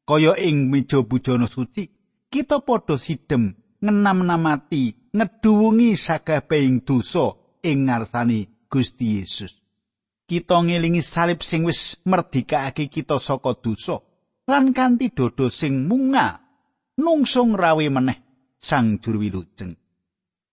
Kaya 0.02 0.34
ing 0.34 0.66
meja 0.66 1.06
bujana 1.06 1.46
suci 1.46 1.86
kita 2.26 2.66
padha 2.66 2.98
sidem 2.98 3.54
ngenam-namati 3.78 5.14
ngeduwungi 5.14 5.94
sakabehing 5.94 6.82
dosa 6.82 7.38
ing 7.62 7.86
ngarsani 7.86 8.66
Gusti 8.66 9.22
Yesus 9.22 9.63
kita 10.24 10.64
ngelingi 10.64 11.04
salib 11.04 11.44
sing 11.44 11.64
wis 11.68 12.00
merdikake 12.04 12.88
kita 12.88 13.20
saka 13.20 13.56
dosa 13.56 14.00
lan 14.48 14.72
kanthi 14.72 15.12
dodo 15.12 15.52
sing 15.52 15.88
munga 15.88 16.40
nungsung 17.00 17.56
rawe 17.56 17.86
meneh 17.88 18.18
sang 18.60 19.00
juru 19.00 19.24
wilujeng 19.24 19.76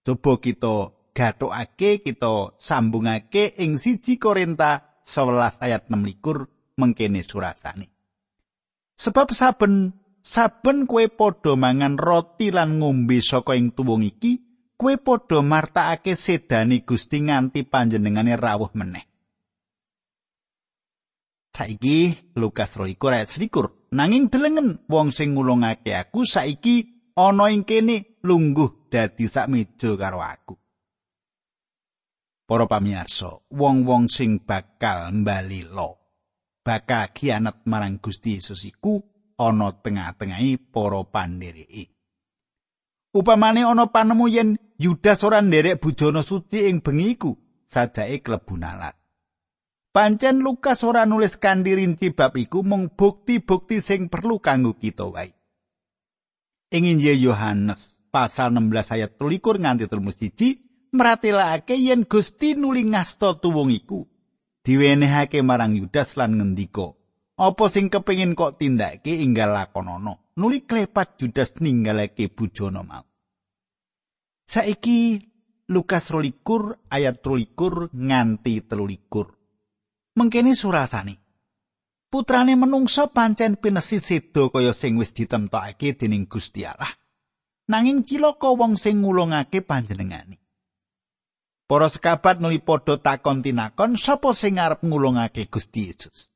coba 0.04 0.32
kita 0.42 1.02
gathokake 1.12 2.02
kita 2.02 2.56
sambungake 2.56 3.56
ing 3.60 3.76
siji 3.76 4.16
Korinta 4.16 5.04
11 5.04 5.60
ayat 5.60 5.92
6 5.92 6.80
mengkene 6.80 7.22
surasane. 7.22 7.92
Sebab 8.96 9.34
saben 9.34 9.98
saben 10.22 10.86
kue 10.86 11.10
padha 11.10 11.58
mangan 11.58 11.98
roti 11.98 12.54
lan 12.54 12.80
ngombe 12.80 13.20
saka 13.20 13.58
ing 13.58 13.74
tuwung 13.74 14.06
iki, 14.06 14.40
kue 14.78 14.96
padha 15.02 15.42
martakake 15.42 16.16
sedani 16.16 16.86
Gusti 16.86 17.28
nganti 17.28 17.66
panjenengane 17.68 18.38
rawuh 18.38 18.72
meneh. 18.78 19.11
Saiki 21.52 22.32
Lukas 22.40 22.80
2 22.80 22.96
ayat 22.96 23.28
21 23.28 23.92
nanging 23.92 24.32
delengen 24.32 24.88
wong 24.88 25.12
sing 25.12 25.36
ngulungake 25.36 25.92
aku 25.92 26.24
saiki 26.24 27.12
ana 27.20 27.52
ing 27.52 27.68
kene 27.68 28.20
lungguh 28.24 28.88
dadi 28.88 29.28
sak 29.28 29.52
meja 29.52 29.94
karo 30.00 30.24
aku. 30.24 30.56
Para 32.48 32.68
pamirsa, 32.68 33.48
wong-wong 33.48 34.12
sing 34.12 34.44
bakal 34.44 35.12
mbalilo 35.16 36.02
bakal 36.62 37.10
kianat 37.10 37.66
marang 37.66 37.98
Gusti 37.98 38.38
Yesus 38.38 38.70
iku 38.70 39.02
ana 39.42 39.74
tengah-tengahi 39.74 40.70
para 40.70 41.02
pandhereke. 41.04 41.90
Upamane 43.12 43.66
ana 43.68 43.92
panemu 43.92 44.26
yen 44.32 44.50
Yudas 44.82 45.22
ora 45.28 45.42
nderek 45.44 45.78
bujana 45.84 46.24
suci 46.24 46.66
ing 46.70 46.82
bengi 46.82 47.14
iku 47.14 47.32
sajake 47.68 48.24
klebu 48.24 48.56
nalat. 48.58 49.01
Pancen 49.92 50.40
Lukas 50.40 50.88
ora 50.88 51.04
nulis 51.04 51.36
kanthi 51.36 51.76
rinci 51.76 52.16
bab 52.16 52.40
iku 52.40 52.64
mung 52.64 52.96
bukti-bukti 52.96 53.84
sing 53.84 54.08
perlu 54.08 54.40
kanggo 54.40 54.80
kita 54.80 55.04
wae. 55.12 55.36
Ing 56.72 56.88
Injil 56.88 57.20
Yohanes 57.20 58.00
pasal 58.08 58.56
16 58.56 58.96
ayat 58.96 59.12
13 59.20 59.60
nganti 59.60 59.92
31 59.92 60.96
meratelake 60.96 61.76
yen 61.76 62.08
Gusti 62.08 62.56
nuli 62.56 62.88
ngasta 62.88 63.36
tuwung 63.44 63.68
iku 63.68 64.08
diwenehake 64.64 65.44
marang 65.44 65.76
Yudas 65.76 66.16
lan 66.16 66.40
ngendika, 66.40 66.96
"Apa 67.36 67.68
sing 67.68 67.92
kepengin 67.92 68.32
kok 68.32 68.64
tindake 68.64 69.12
inggal 69.12 69.52
lakonono?" 69.52 70.32
Nuli 70.40 70.64
klepat 70.64 71.20
Yudas 71.20 71.60
ninggalake 71.60 72.32
bujana 72.32 72.80
mau. 72.88 73.04
Saiki 74.48 75.20
Lukas 75.68 76.08
12 76.08 76.80
ayat 76.88 77.20
13 77.20 77.92
nganti 77.92 78.64
13. 78.64 79.41
Mengkene 80.16 80.56
surasane 80.56 81.22
putrane 82.12 82.60
menungsa 82.60 83.08
pancen 83.08 83.56
pinesi 83.56 84.04
sedo 84.04 84.52
kaya 84.52 84.76
sing 84.76 85.00
wis 85.00 85.16
ditemtokake 85.16 85.96
dening 85.96 86.28
Gusti 86.28 86.68
Allah. 86.68 86.92
Nanging 87.72 88.04
cilaka 88.04 88.52
wong 88.52 88.76
sing 88.76 89.00
ngulungake 89.00 89.64
panjenengane 89.64 90.44
para 91.72 91.88
sekabat 91.88 92.44
nuli 92.44 92.60
padha 92.60 93.00
takon 93.00 93.40
tinakon 93.40 93.96
sapa 93.96 94.36
sing 94.36 94.60
arep 94.60 94.84
ngulungake 94.84 95.48
Gusti 95.48 95.88
Yesus? 95.88 96.28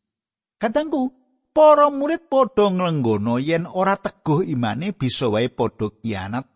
Katangku 0.55 1.11
para 1.51 1.91
murid 1.91 2.31
padha 2.31 2.71
nglenggono 2.71 3.35
yen 3.43 3.67
ora 3.67 3.99
teguh 3.99 4.47
imane 4.47 4.95
bisa 4.95 5.27
wae 5.27 5.51
padha 5.51 5.91
kianat 5.91 6.47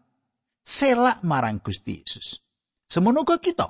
selak 0.63 1.27
marang 1.27 1.59
Gusti 1.59 1.99
Yesus. 1.99 2.39
Semono 2.87 3.27
kita. 3.27 3.67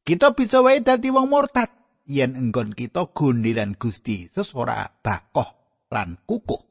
Kita 0.00 0.32
bisa 0.32 0.64
wae 0.64 0.80
dadi 0.80 1.12
wong 1.12 1.28
murtad 1.28 1.81
yen 2.12 2.36
enggon 2.36 2.76
kita 2.76 3.08
gondelan 3.16 3.80
Gusti 3.80 4.28
Yesus 4.28 4.52
ora 4.52 4.84
bakoh 4.84 5.48
lan 5.88 6.20
kukuh. 6.28 6.62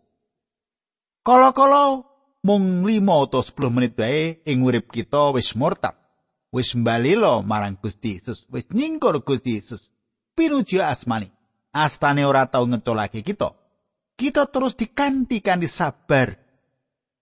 Kala-kala 1.21 2.01
mung 2.41 2.81
5 2.85 3.25
atau 3.29 3.41
10 3.45 3.75
menit 3.75 3.93
wae 3.97 4.41
ing 4.45 4.65
urip 4.65 4.89
kita 4.89 5.33
wis 5.33 5.53
murtad. 5.57 5.97
Wis 6.51 6.75
mbalilo 6.75 7.39
marang 7.47 7.79
Gusti 7.79 8.19
Yesus, 8.19 8.43
wis 8.51 8.67
nyingkur 8.75 9.23
Gusti 9.23 9.55
Yesus. 9.55 9.87
Pinuji 10.35 10.83
asmani. 10.83 11.31
Astane 11.71 12.27
ora 12.27 12.43
tau 12.51 12.67
ngecolake 12.67 13.23
kita. 13.23 13.55
Kita 14.19 14.51
terus 14.51 14.75
dikanti 14.75 15.39
kanthi 15.39 15.71
sabar 15.71 16.35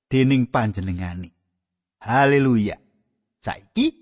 dening 0.10 0.50
panjenengani. 0.50 1.30
Haleluya. 2.02 2.82
Saiki 3.40 3.94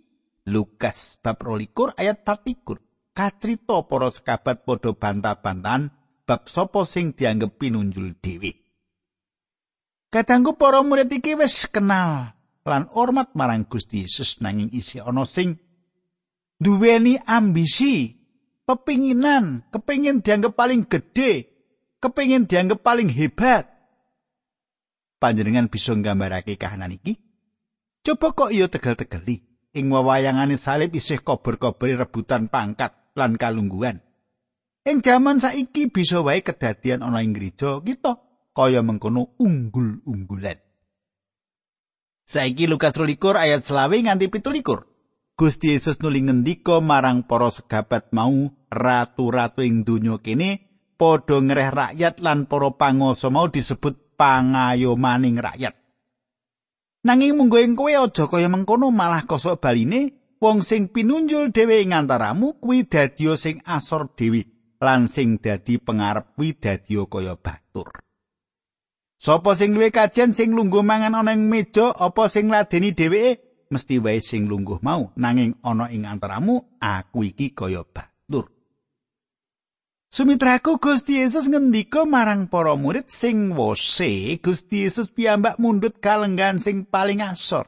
Lukas 0.47 1.19
bab 1.19 1.43
12 1.43 1.99
ayat 1.99 2.23
24. 2.23 2.86
Kacrita 3.17 3.81
para 3.89 4.13
sekabat 4.13 4.61
padha 4.61 4.93
bantah-bantahan 4.93 5.89
bab 6.29 6.45
sapa 6.45 6.85
sing 6.85 7.17
dianggep 7.17 7.57
pinunjul 7.57 8.13
dhewe. 8.21 8.53
Kadangku 10.13 10.53
para 10.53 10.85
murid 10.85 11.09
iki 11.09 11.33
wis 11.33 11.65
kenal 11.65 12.37
lan 12.61 12.85
hormat 12.93 13.33
marang 13.33 13.65
Gusti 13.65 14.05
Yesus 14.05 14.37
nanging 14.37 14.69
isi 14.69 15.01
ana 15.01 15.25
sing 15.25 15.57
duweni 16.61 17.17
ambisi, 17.25 18.13
pepinginan, 18.69 19.65
kepingin 19.73 20.21
dianggep 20.21 20.53
paling 20.53 20.85
gede, 20.85 21.49
kepingin 21.97 22.45
dianggep 22.45 22.85
paling 22.85 23.09
hebat. 23.09 23.65
Panjenengan 25.17 25.65
bisa 25.73 25.97
nggambarake 25.97 26.61
kahanan 26.61 26.93
iki? 26.93 27.17
Coba 28.05 28.37
kok 28.37 28.53
iya 28.53 28.69
tegal-tegeli. 28.69 29.41
Ing 29.73 29.89
wewayangane 29.89 30.61
salib 30.61 30.93
isih 30.93 31.25
kober-koberi 31.25 31.97
rebutan 31.97 32.53
pangkat. 32.53 33.06
Lan 33.17 33.35
kalungguhan. 33.35 34.05
Ing 34.87 35.03
jaman 35.03 35.43
saiki 35.43 35.91
bisa 35.91 36.23
wae 36.23 36.45
kedadian 36.45 37.03
ana 37.03 37.19
ing 37.19 37.35
gereja 37.35 37.83
kita 37.83 38.23
kaya 38.55 38.79
mengkono 38.85 39.35
unggul-unggulan. 39.35 40.61
Saiki 42.23 42.71
Lukas 42.71 42.95
12 42.95 43.19
ayat 43.35 43.67
selawe 43.67 43.95
nganti 43.97 44.31
17. 44.31 45.37
Gusti 45.37 45.75
Yesus 45.75 46.01
nuli 46.01 46.25
ngendika 46.25 46.81
marang 46.81 47.27
para 47.27 47.53
segabat 47.53 48.09
mau 48.09 48.49
ratu-ratu 48.73 49.61
ing 49.61 49.85
donya 49.85 50.17
kene 50.17 50.65
padha 50.97 51.37
ngreh 51.37 51.69
rakyat 51.69 52.19
lan 52.25 52.49
para 52.49 52.73
panguwasa 52.73 53.29
mau 53.29 53.45
disebut 53.45 54.17
pangayomaning 54.17 55.37
rakyat. 55.37 55.77
Nanging 57.05 57.37
munggo 57.37 57.61
ing 57.61 57.77
kowe 57.77 57.93
aja 57.93 58.25
kaya 58.25 58.49
mengkono 58.49 58.89
malah 58.89 59.23
kosok 59.29 59.61
baline 59.61 60.26
wong 60.37 60.61
sing 60.61 60.89
pinunjul 60.93 61.49
dhewe 61.49 61.81
ing 61.83 61.93
antaramu 61.93 62.57
kuwi 62.61 62.85
dadi 62.85 63.27
sing 63.37 63.61
asor 63.65 64.13
dhewe 64.13 64.45
lan 64.81 65.09
sing 65.09 65.41
dadi 65.41 65.81
pengarep 65.81 66.37
kuwi 66.37 66.53
dadi 66.57 66.97
kaya 67.09 67.35
batur. 67.37 67.89
Sopo 69.17 69.57
sing 69.57 69.73
luwih 69.73 69.89
kajen 69.89 70.37
sing 70.37 70.53
lungguh 70.53 70.85
mangan 70.85 71.17
ana 71.17 71.33
ing 71.33 71.49
meja 71.49 71.89
apa 71.89 72.29
sing 72.29 72.53
ladeni 72.53 72.93
dheweke 72.93 73.65
mesti 73.73 73.97
wae 73.97 74.21
sing 74.21 74.45
lungguh 74.45 74.77
mau 74.85 75.09
nanging 75.17 75.57
ana 75.65 75.89
ing 75.89 76.05
antaramu 76.05 76.77
aku 76.77 77.25
iki 77.25 77.57
kaya 77.57 77.81
batur. 77.81 78.53
Sumitraku 80.07 80.79
Gusti 80.79 81.19
Yesus 81.19 81.51
ngendika 81.51 82.07
marang 82.07 82.47
para 82.47 82.77
murid 82.79 83.11
sing 83.11 83.57
wose 83.57 84.39
Gusti 84.39 84.87
Yesus 84.87 85.11
piyambak 85.11 85.59
mundut 85.59 85.99
kalenggan 85.99 86.63
sing 86.63 86.87
paling 86.87 87.19
asor. 87.19 87.67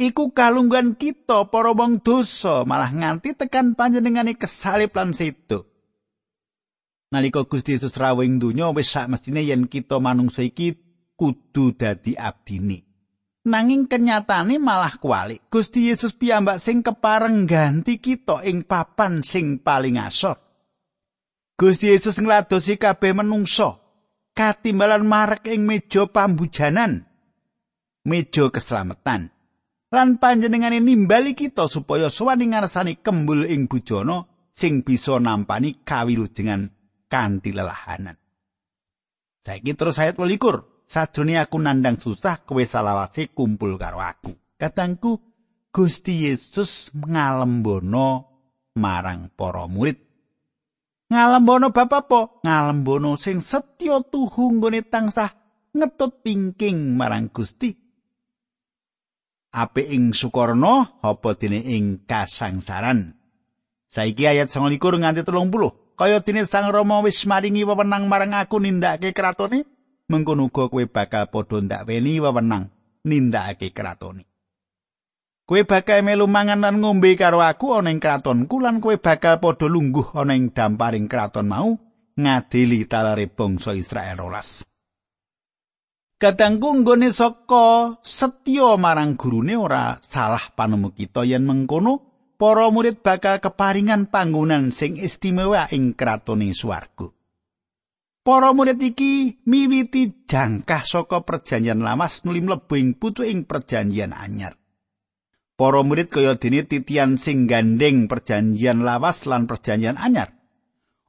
Iku 0.00 0.32
kalunggan 0.32 0.96
kita 0.96 1.52
para 1.52 1.76
wong 1.76 2.00
dosa 2.00 2.64
malah 2.64 2.88
nganti 2.88 3.36
tekan 3.36 3.76
panjenengane 3.76 4.32
kesalib 4.32 4.96
lan 4.96 5.12
sedo. 5.12 5.68
Nalika 7.12 7.44
Gusti 7.44 7.76
Yesus 7.76 7.92
rawing 7.92 8.40
donya 8.40 8.72
wis 8.72 8.88
sak 8.88 9.12
mestine 9.12 9.44
yen 9.44 9.68
kita 9.68 10.00
manungsa 10.00 10.40
iki 10.40 10.80
kudu 11.20 11.76
dadi 11.76 12.16
abdine. 12.16 12.88
Nanging 13.40 13.88
kenyatane 13.88 14.56
malah 14.56 14.96
kualik. 14.96 15.48
Gusti 15.52 15.92
Yesus 15.92 16.16
piyambak 16.16 16.60
sing 16.60 16.80
kepareng 16.80 17.44
ganti 17.44 18.00
kita 18.00 18.46
ing 18.46 18.64
papan 18.64 19.20
sing 19.26 19.60
paling 19.60 20.00
asor. 20.00 20.38
Gusti 21.56 21.92
Yesus 21.92 22.16
ngladosi 22.20 22.80
kabeh 22.80 23.12
menungsa 23.12 23.80
katimbalan 24.32 25.04
marek 25.04 25.50
ing 25.50 25.66
meja 25.66 26.08
pambujanan, 26.08 27.04
meja 28.06 28.48
keselamatan. 28.48 29.39
Lan 29.90 30.22
panjenengane 30.22 30.78
nimbali 30.78 31.34
kita 31.34 31.66
supaya 31.66 32.06
suwani 32.06 32.54
ngarsani 32.54 33.02
kembul 33.02 33.42
ing 33.50 33.66
bujana 33.66 34.22
sing 34.54 34.86
bisa 34.86 35.18
nampani 35.18 35.82
kawilujengan 35.82 36.70
kanthi 37.10 37.50
lelahanan. 37.50 38.14
Saiki 39.42 39.74
terus 39.74 39.98
ayat 39.98 40.14
21. 40.14 40.86
Sajrone 40.90 41.38
aku 41.38 41.58
nandang 41.62 42.02
susah 42.02 42.42
kowe 42.42 42.62
salawase 42.66 43.30
kumpul 43.30 43.78
karo 43.78 44.02
aku. 44.02 44.34
Katangku 44.58 45.22
Gusti 45.70 46.26
Yesus 46.26 46.90
ngalembono 46.90 48.26
marang 48.74 49.30
para 49.38 49.70
murid. 49.70 50.02
Ngalembono 51.14 51.70
bab 51.70 51.90
apa? 51.94 52.42
Ngalembono 52.42 53.14
sing 53.14 53.38
setya 53.38 54.02
tuhu 54.02 54.58
nggone 54.58 54.82
tansah 54.86 55.30
ngetut 55.70 56.26
pingking 56.26 56.98
marang 56.98 57.30
Gusti 57.30 57.89
apik 59.50 59.90
ing 59.90 60.14
sukarna 60.14 61.02
apa 61.02 61.34
dene 61.34 61.62
ing 61.62 62.06
kasangsaran? 62.06 63.18
Saiki 63.90 64.26
ayat 64.26 64.50
29 64.50 64.78
nganti 65.02 65.22
30 65.26 65.98
kaya 65.98 66.22
dene 66.22 66.46
Sang 66.46 66.70
Rama 66.70 67.02
wis 67.02 67.26
maringi 67.26 67.66
wewenang 67.66 68.06
marang 68.06 68.32
aku 68.38 68.62
nindakake 68.62 69.10
kratone 69.12 69.66
mengkono 70.08 70.48
uga 70.48 70.70
kowe 70.70 70.84
bakal 70.86 71.28
padha 71.28 71.58
ndak 71.60 71.84
weni 71.84 72.22
wewenang 72.22 72.70
nindakake 73.04 73.74
kratone. 73.74 74.24
Kowe 75.44 75.62
bakal 75.66 76.06
melu 76.06 76.30
mangan 76.30 76.62
lan 76.62 76.78
ngombe 76.78 77.18
karo 77.18 77.42
aku 77.42 77.74
ana 77.74 77.90
ing 77.90 77.98
kratonku 77.98 78.62
lan 78.62 78.78
kowe 78.78 78.94
bakal 78.96 79.42
padha 79.42 79.66
lungguh 79.66 80.14
ana 80.14 80.38
ing 80.38 80.54
damparing 80.54 81.10
kraton 81.10 81.50
mau 81.50 81.74
ngadili 82.14 82.86
talare 82.86 83.26
bangsa 83.26 83.74
Israel 83.74 84.18
rolas 84.18 84.69
Kadangku 86.20 86.84
nggone 86.84 87.08
saka 87.16 87.96
setya 88.04 88.76
marang 88.76 89.16
gurune 89.16 89.56
ora 89.56 89.96
salah 90.04 90.52
panemu 90.52 90.92
kita 90.92 91.24
yen 91.24 91.48
mengkono 91.48 92.04
para 92.36 92.68
murid 92.68 93.00
bakal 93.00 93.40
keparingan 93.40 94.12
panggonan 94.12 94.68
sing 94.68 95.00
istimewa 95.00 95.72
ing 95.72 95.96
kratone 95.96 96.52
swarga. 96.52 97.08
Para 98.20 98.52
murid 98.52 98.76
iki 98.84 99.40
miwiti 99.48 100.28
jangkah 100.28 100.84
saka 100.84 101.24
perjanjian 101.24 101.80
lawas 101.80 102.20
nuli 102.28 102.44
mlebu 102.44 102.74
ing 102.76 103.00
pucuk 103.00 103.24
ing 103.24 103.48
perjanjian 103.48 104.12
anyar. 104.12 104.60
Para 105.56 105.80
murid 105.80 106.12
kaya 106.12 106.36
dene 106.36 106.68
titian 106.68 107.16
sing 107.16 107.48
gandeng 107.48 108.12
perjanjian 108.12 108.84
lawas 108.84 109.24
lan 109.24 109.48
perjanjian 109.48 109.96
anyar. 109.96 110.39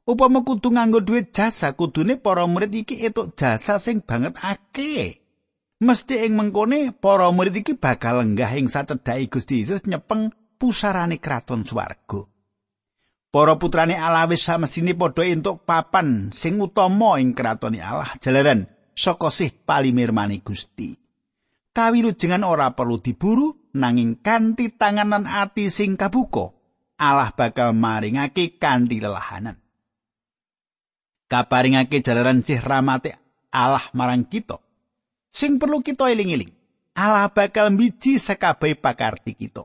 Upama 0.06 0.42
kudu 0.42 0.70
nganggo 0.74 1.00
duit 1.00 1.30
jasa 1.30 1.72
kudune 1.78 2.18
para 2.18 2.46
murid 2.46 2.74
iki 2.74 3.02
etuk 3.06 3.38
jasa 3.38 3.78
sing 3.78 4.02
banget 4.02 4.34
akeh 4.42 5.22
Mesti 5.82 6.22
ing 6.22 6.38
mengkone 6.38 6.94
para 6.94 7.26
murid 7.34 7.58
iki 7.58 7.74
bakal 7.74 8.22
lenggah 8.22 8.54
ing 8.54 8.70
sacedhake 8.70 9.26
Gusti 9.26 9.66
Yesus 9.66 9.82
nyepeng 9.82 10.30
pusarane 10.54 11.18
kraton 11.18 11.66
swarga. 11.66 12.22
Para 13.34 13.58
putrane 13.58 13.98
Allah 13.98 14.30
wis 14.30 14.46
samesine 14.46 14.94
padha 14.94 15.26
entuk 15.26 15.66
papan 15.66 16.30
sing 16.30 16.62
utama 16.62 17.18
ing 17.18 17.34
kratone 17.34 17.82
Allah 17.82 18.14
jalaran 18.22 18.70
saka 18.94 19.34
sih 19.34 19.50
palimirmane 19.50 20.38
Gusti. 20.46 20.94
Kawilujengan 21.74 22.46
ora 22.46 22.78
perlu 22.78 23.02
diburu 23.02 23.74
nanging 23.74 24.22
kanthi 24.22 24.70
tanganan 24.78 25.26
ati 25.26 25.66
sing 25.66 25.98
kabuka 25.98 26.54
Allah 27.02 27.34
bakal 27.34 27.74
maringake 27.74 28.54
kanthi 28.62 29.02
lelahanan. 29.02 29.61
Kaparingake 31.32 32.04
jalaran 32.04 32.44
sih 32.44 32.60
ramate 32.60 33.16
Allah 33.48 33.88
marang 33.96 34.28
kita. 34.28 34.60
Sing 35.32 35.56
perlu 35.56 35.80
kita 35.80 36.12
eling-eling, 36.12 36.52
Allah 36.92 37.32
bakal 37.32 37.72
mbiji 37.72 38.20
sekabehe 38.20 38.76
pakarti 38.76 39.32
kita. 39.32 39.64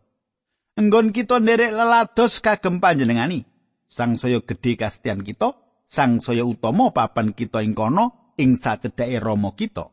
Enggon 0.80 1.12
kita 1.12 1.44
nderek 1.44 1.76
lelados 1.76 2.40
kagem 2.40 2.80
panjenengani, 2.80 3.44
sang 3.84 4.16
saya 4.16 4.40
gedhe 4.40 4.80
kastian 4.80 5.28
kita, 5.28 5.60
sang 5.92 6.24
saya 6.24 6.48
utama 6.48 6.96
papan 6.96 7.36
kita 7.36 7.60
ing 7.60 7.76
kono 7.76 8.32
ing 8.40 8.56
sacedhake 8.56 9.20
Rama 9.20 9.52
kita. 9.52 9.92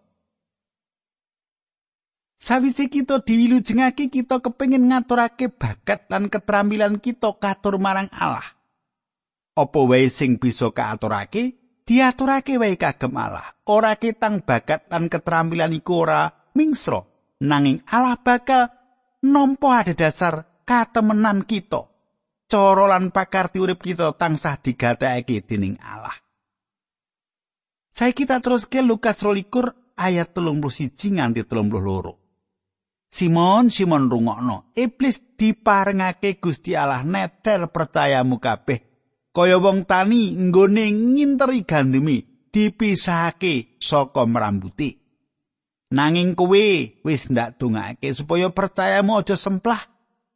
Sawise 2.39 2.87
kita 2.87 3.19
diwilujengake 3.19 4.15
kita 4.15 4.39
kepengin 4.39 4.95
ngaturake 4.95 5.51
bakat 5.51 6.07
lan 6.07 6.31
keterampilan 6.31 7.03
kita 7.03 7.35
katur 7.35 7.83
marang 7.83 8.07
Allah. 8.15 8.47
Apa 9.59 9.81
wae 9.91 10.07
sing 10.07 10.39
bisa 10.39 10.71
kaaturake, 10.71 11.64
diaturake 11.85 12.57
wae 12.57 12.77
kagem 12.81 13.15
Allah. 13.17 13.45
Ora 13.69 13.97
ketang 13.97 14.45
bakat 14.45 14.89
lan 14.89 15.09
keterampilan 15.09 15.73
iku 15.77 16.05
ora 16.05 16.29
mingsro, 16.57 17.33
nanging 17.45 17.85
Allah 17.89 18.21
bakal 18.21 18.69
nampa 19.25 19.85
ada 19.85 19.95
dasar 19.97 20.65
katemenan 20.65 21.45
kita. 21.45 21.93
cara 22.45 22.87
lan 22.87 23.11
pakarti 23.11 23.59
urip 23.59 23.81
kita 23.83 24.15
tansah 24.15 24.61
digatekake 24.61 25.43
dening 25.49 25.75
Allah. 25.81 26.15
Saiki 27.95 28.27
kita 28.27 28.39
terus 28.39 28.67
ke 28.67 28.79
Lukas 28.83 29.19
21 29.23 29.99
ayat 29.99 30.35
31 30.35 31.19
nganti 31.19 31.43
32. 31.47 33.11
Simon 33.15 33.71
Simon 33.71 34.11
rungokno, 34.11 34.75
iblis 34.75 35.39
diparengake 35.39 36.43
Gusti 36.43 36.75
Allah 36.75 37.07
netel 37.07 37.71
percayamu 37.71 38.43
kabeh. 38.43 38.94
Kaya 39.35 39.59
wong 39.59 39.83
tani 39.83 40.31
nggone 40.31 40.95
nginteri 40.95 41.67
gandumi 41.67 42.23
dipisahake 42.55 43.83
saka 43.83 44.23
merambuti. 44.31 44.95
Nanging 45.91 46.39
kowe 46.39 46.65
wis 47.03 47.27
ndak 47.27 47.59
dongake 47.59 48.15
supaya 48.15 48.51
percayamu 48.51 49.19
aja 49.19 49.35
semplah 49.35 49.95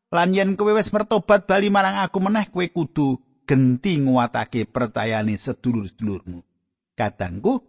Lan 0.08 0.32
yen 0.32 0.56
kowe 0.56 0.72
wis 0.72 0.88
mertobat 0.88 1.44
bali 1.44 1.68
marang 1.68 2.00
aku 2.00 2.18
meneh 2.24 2.48
kowe 2.48 2.64
kudu 2.64 3.20
genti 3.44 4.00
nguwatake 4.00 4.64
percayane 4.64 5.37
sedulur-sedulurmu. 5.37 6.40
Kadangku 6.96 7.61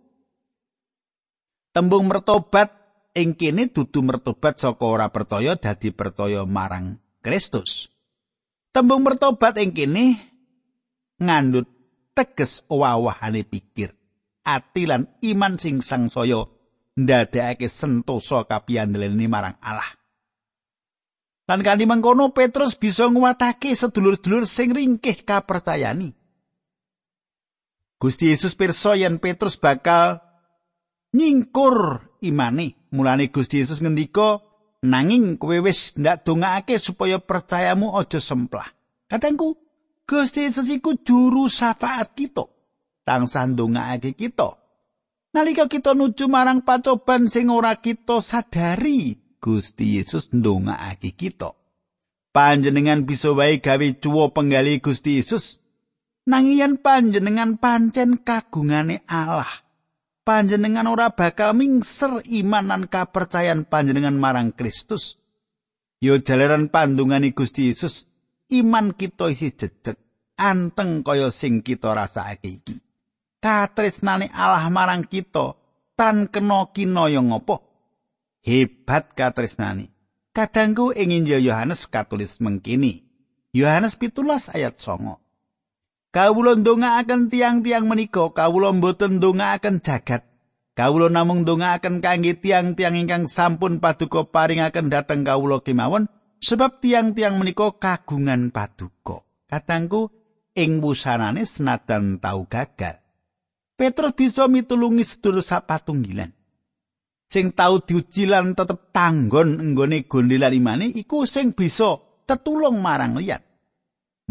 tembung 1.76 2.08
mertobat 2.08 2.72
ing 3.12 3.36
kene 3.36 3.68
dudu 3.68 4.00
mertobat 4.00 4.56
saka 4.56 4.86
ora 4.88 5.12
percaya 5.12 5.60
dadi 5.60 5.92
percaya 5.92 6.48
marang 6.48 6.96
Kristus. 7.20 7.92
Tembung 8.72 9.04
mertobat 9.04 9.60
ing 9.60 9.76
kene 9.76 10.29
ngandut 11.20 11.68
teges 12.16 12.64
owah-owahane 12.68 13.44
pikir, 13.48 13.96
ati 14.44 14.84
lan 14.90 15.08
iman 15.24 15.56
sing 15.60 15.84
sangsaya 15.84 16.48
ndadekake 17.00 17.68
sentosa 17.72 18.44
kapiyandelene 18.44 19.28
marang 19.32 19.56
Allah. 19.64 19.88
Lan 21.50 21.66
kanthi 21.66 21.90
mengkono 21.90 22.30
Petrus 22.30 22.78
bisa 22.78 23.10
nguwatake 23.10 23.74
sedulur-sedulur 23.74 24.46
sing 24.46 24.70
ringkih 24.70 25.26
kapercayani. 25.26 26.14
Gusti 28.00 28.32
Yesus 28.32 28.54
pirsa 28.54 28.96
yen 28.96 29.18
Petrus 29.18 29.58
bakal 29.58 30.22
nyingkur 31.12 32.06
imane. 32.22 32.78
Mulane 32.94 33.34
Gusti 33.34 33.66
Yesus 33.66 33.82
ngendika, 33.82 34.46
"Nanging 34.86 35.42
kowe 35.42 35.58
wis 35.60 35.98
ndak 35.98 36.24
dongakake 36.24 36.78
supaya 36.78 37.18
percayamu 37.18 37.98
aja 37.98 38.22
semplah." 38.22 38.70
Katengku, 39.10 39.58
Gusti 40.10 40.50
Yesus 40.50 40.66
iku 40.74 40.98
juru 40.98 41.46
syafaat 41.46 42.18
kita. 42.18 42.50
Tansah 43.06 43.46
ndongakake 43.46 44.18
kita. 44.18 44.58
Nalika 45.38 45.70
kita 45.70 45.94
nuju 45.94 46.26
marang 46.26 46.66
pacoban 46.66 47.30
sing 47.30 47.54
ora 47.54 47.78
kita 47.78 48.18
sadari, 48.18 49.22
Gusti 49.38 50.02
Yesus 50.02 50.34
ndongakake 50.34 51.14
kita. 51.14 51.54
Panjenengan 52.34 53.06
bisa 53.06 53.38
wae 53.38 53.62
gawe 53.62 53.88
cuwo 54.02 54.34
penggali 54.34 54.82
Gusti 54.82 55.22
Yesus. 55.22 55.62
Nanging 56.26 56.82
panjenengan 56.82 57.62
pancen 57.62 58.18
kagungane 58.26 59.06
Allah. 59.06 59.50
Panjenengan 60.26 60.90
ora 60.90 61.14
bakal 61.14 61.54
mingser 61.54 62.26
iman 62.26 62.66
lan 62.66 62.84
kapercayan 62.90 63.70
panjenengan 63.70 64.18
marang 64.18 64.58
Kristus. 64.58 65.22
Yo 66.02 66.18
jalaran 66.18 66.74
pandungane 66.74 67.34
Gusti 67.34 67.70
Yesus, 67.70 68.09
iman 68.50 68.98
kita 68.98 69.30
isi 69.30 69.54
jejeg, 69.54 69.98
anteng 70.38 71.06
kaya 71.06 71.30
sing 71.30 71.62
kita 71.62 71.94
rasakake 71.94 72.62
iki. 72.62 72.76
Katresnane 73.40 74.28
Allah 74.34 74.68
marang 74.68 75.08
kita 75.08 75.56
tan 75.96 76.28
kena 76.28 76.68
kinaya 76.76 77.24
ngopo? 77.24 77.70
hebat 78.44 79.14
katresnani. 79.14 79.92
Kadangku 80.34 80.96
ing 80.96 81.12
Injil 81.12 81.44
Yohanes 81.44 81.90
katulis 81.90 82.40
mengkini. 82.40 83.06
Yohanes 83.52 83.98
pitulas 83.98 84.48
ayat 84.54 84.78
songo. 84.78 85.20
Kawula 86.10 86.58
ndongaaken 86.58 87.30
tiang-tiang 87.30 87.86
menika, 87.86 88.34
kawula 88.34 88.74
mboten 88.74 89.22
ndongaaken 89.22 89.82
jagat. 89.82 90.26
Kawula 90.74 91.10
namung 91.14 91.46
ndongaaken 91.46 92.02
kangge 92.02 92.34
tiang-tiang 92.42 92.98
ingkang 92.98 93.26
sampun 93.30 93.78
paduka 93.78 94.26
paringaken 94.26 94.90
dhateng 94.90 95.22
kawula 95.22 95.62
kemawon, 95.62 96.10
sebab 96.40 96.80
tiang-tiang 96.82 97.36
menika 97.38 97.76
kagungan 97.76 98.52
paduka. 98.52 99.24
Katangku 99.46 100.10
ing 100.56 100.80
wusanane 100.80 101.44
senadan 101.44 102.20
tau 102.20 102.48
gagal. 102.48 103.00
Petrus 103.80 104.16
bisa 104.16 104.48
mitulungi 104.52 105.08
sedulur 105.08 105.44
sapatunggilan. 105.44 106.40
sing 107.30 107.54
tau 107.54 107.86
diuji 107.86 108.26
lan 108.26 108.58
tetep 108.58 108.90
tanggon 108.90 109.62
nggone 109.72 110.10
gondelan 110.10 110.58
imane 110.58 110.90
iku 110.90 111.30
sing 111.30 111.54
bisa 111.54 112.02
tetulung 112.26 112.82
marang 112.82 113.22
liyan. 113.22 113.46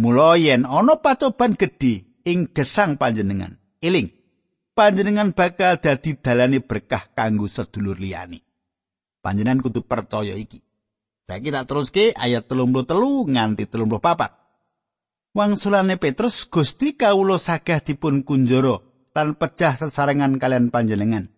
Mula 0.02 0.34
yen 0.34 0.66
ana 0.66 0.98
pacoban 0.98 1.54
gedhe 1.54 2.22
ing 2.26 2.50
gesang 2.50 2.98
panjenengan, 2.98 3.58
eling 3.78 4.10
panjenengan 4.74 5.34
bakal 5.34 5.78
dadi 5.78 6.18
dalane 6.18 6.58
berkah 6.62 7.14
kanggo 7.14 7.46
sedulur 7.46 7.98
liyane. 7.98 8.42
Panjenengan 9.22 9.62
kudu 9.62 9.86
percaya 9.86 10.34
iki. 10.34 10.62
Saiki 11.28 11.52
tak 11.52 11.68
teruske 11.68 12.16
ayat 12.16 12.48
33 12.48 12.88
nganti 13.28 13.68
34. 13.68 15.36
Wangsulane 15.36 16.00
Petrus 16.00 16.48
Gusti 16.48 16.96
kawula 16.96 17.36
sagah 17.36 17.84
dipun 17.84 18.24
kunjara 18.24 18.80
lan 19.12 19.36
pecah 19.36 19.76
sesarengan 19.76 20.40
kalian 20.40 20.72
panjenengan. 20.72 21.28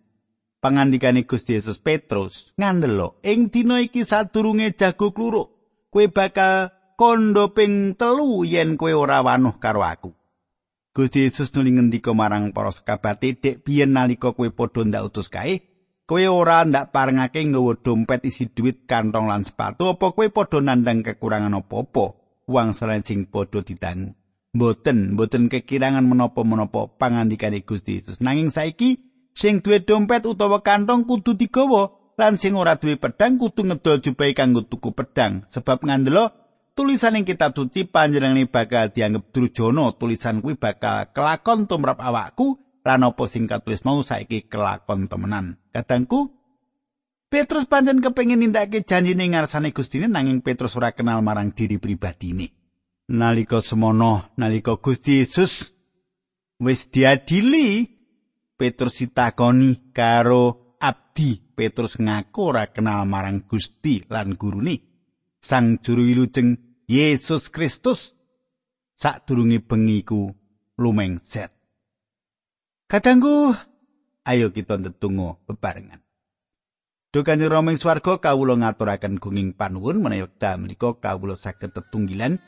pangandikane 0.61 1.25
Gusti 1.25 1.57
Yesus 1.57 1.81
Petrus 1.81 2.53
ngandelo 2.55 3.17
ing 3.25 3.49
dina 3.49 3.81
iki 3.81 4.05
sadurunge 4.05 4.77
jago 4.77 5.09
kluruk 5.09 5.49
kowe 5.89 6.05
bakal 6.07 6.69
kondo 6.95 7.49
ping 7.57 7.97
telu 7.97 8.45
yen 8.45 8.77
kowe 8.77 8.93
ora 8.93 9.25
wanuh 9.25 9.57
karo 9.57 9.81
aku 9.81 10.13
Gusti 10.93 11.25
Yesus 11.25 11.49
nuli 11.57 11.73
ngendika 11.73 12.13
marang 12.13 12.53
para 12.53 12.69
sekabate 12.69 13.33
dek 13.33 13.65
biyen 13.65 13.97
nalika 13.97 14.37
kowe 14.37 14.47
padha 14.53 14.85
ndak 14.85 15.09
utus 15.09 15.27
kae 15.33 15.65
kowe 16.11 16.27
ora 16.27 16.67
ndak 16.67 16.91
parengake 16.91 17.39
nggawa 17.39 17.79
dompet 17.79 18.27
isi 18.27 18.51
duit 18.51 18.83
kantong 18.83 19.31
lan 19.31 19.47
sepatu 19.47 19.95
apa 19.95 20.11
kowe 20.11 20.27
padha 20.27 20.59
nandang 20.59 21.07
kekurangan 21.07 21.63
apa-apa? 21.63 22.19
Uang 22.51 22.75
sing 22.75 23.31
padha 23.31 23.63
didangu 23.63 24.11
mboten 24.51 25.15
mboten 25.15 25.47
kekirangan 25.47 26.03
menapa-menapa 26.03 26.99
pangandikane 26.99 27.63
Gusti 27.63 28.03
Yesus. 28.03 28.19
Nanging 28.19 28.51
saiki 28.51 28.99
sing 29.31 29.63
duwe 29.63 29.79
dompet 29.79 30.27
utawa 30.27 30.59
kantong 30.59 31.07
kudu 31.07 31.39
digawa 31.39 31.95
lan 32.19 32.35
sing 32.35 32.59
ora 32.59 32.75
duwe 32.75 32.99
pedang 32.99 33.39
kudu 33.39 33.71
ngedol 33.71 34.03
jubahe 34.03 34.35
kanggo 34.35 34.67
tuku 34.67 34.91
pedang. 34.91 35.47
Sebab 35.47 35.87
ngandelo 35.87 36.27
tulisan 36.75 37.15
ing 37.15 37.23
kitab 37.23 37.55
suci 37.55 37.87
panjenengane 37.87 38.51
bakal 38.51 38.91
dianggep 38.91 39.31
drujana 39.31 39.95
tulisan 39.95 40.43
kuwi 40.43 40.59
bakal 40.59 41.07
kelakon 41.15 41.71
tumrap 41.71 42.03
awakku 42.03 42.59
lan 42.83 43.07
apa 43.07 43.23
sing 43.31 43.47
katulis 43.47 43.87
mau 43.87 44.03
saiki 44.03 44.51
kelakon 44.51 45.07
temenan 45.07 45.60
kadangku 45.71 46.35
Petrus 47.31 47.63
pancen 47.63 48.03
kepengin 48.03 48.43
nindakake 48.43 48.83
janjine 48.83 49.31
ngarsane 49.31 49.71
Gustine 49.71 50.11
nanging 50.11 50.43
Petrus 50.43 50.75
ora 50.75 50.91
kenal 50.91 51.23
marang 51.23 51.55
diri 51.55 51.79
pribadine 51.79 52.51
nalika 53.11 53.59
semono 53.59 54.31
nalika 54.39 54.75
Gusti 54.79 55.23
Yesus 55.23 55.71
wis 56.59 56.91
diadili 56.91 57.87
Petrus 58.55 59.01
ditakoni 59.01 59.89
karo 59.89 60.77
abdi 60.77 61.41
Petrus 61.57 61.97
ngaku 61.97 62.39
ora 62.41 62.69
kenal 62.69 63.09
marang 63.09 63.45
Gusti 63.49 64.05
lan 64.05 64.37
gurune. 64.37 64.77
Sang 65.41 65.81
juru 65.81 66.05
wilujeng 66.05 66.57
Yesus 66.85 67.49
Kristus 67.49 68.13
sadurunge 68.93 69.65
bengi 69.65 70.05
ku 70.05 70.29
lumengset. 70.77 71.49
Kadangku 72.85 73.57
ayo 74.25 74.53
kita 74.53 74.77
ndedonga 74.77 75.37
bebarengan. 75.49 76.01
Duh 77.11 77.27
Kanjeng 77.27 77.51
Rama 77.51 77.75
ing 77.75 77.79
swarga 77.81 78.23
kawula 78.23 78.55
ngaturaken 78.55 79.19
gunging 79.19 79.51
panuwun 79.51 79.99
menawi 79.99 80.31
wekdal 80.31 80.63
menika 80.63 80.95
kawula 80.95 81.35
saged 81.35 81.75
tetunggilan. 81.75 82.39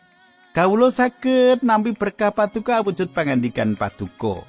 Kawula 0.56 0.88
saged 0.88 1.68
nampi 1.68 1.92
berkah 1.92 2.32
paduka 2.32 2.80
wujud 2.80 3.12
pangandikan 3.12 3.76
paduka. 3.76 4.40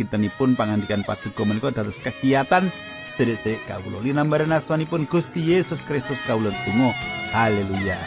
Kintenipun 0.00 0.56
pangandikan 0.56 1.04
paduka 1.04 1.44
menika 1.44 1.68
dados 1.68 2.00
kegiatan 2.00 2.72
sedherek 3.12 3.60
kawula. 3.68 4.00
Linambaran 4.00 4.56
asmanipun 4.56 5.04
Gusti 5.04 5.52
Yesus 5.52 5.84
Kristus 5.84 6.24
kawula 6.24 6.48
tunggu 6.64 6.88
haleluya. 7.36 8.00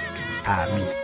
Amin 0.49 1.00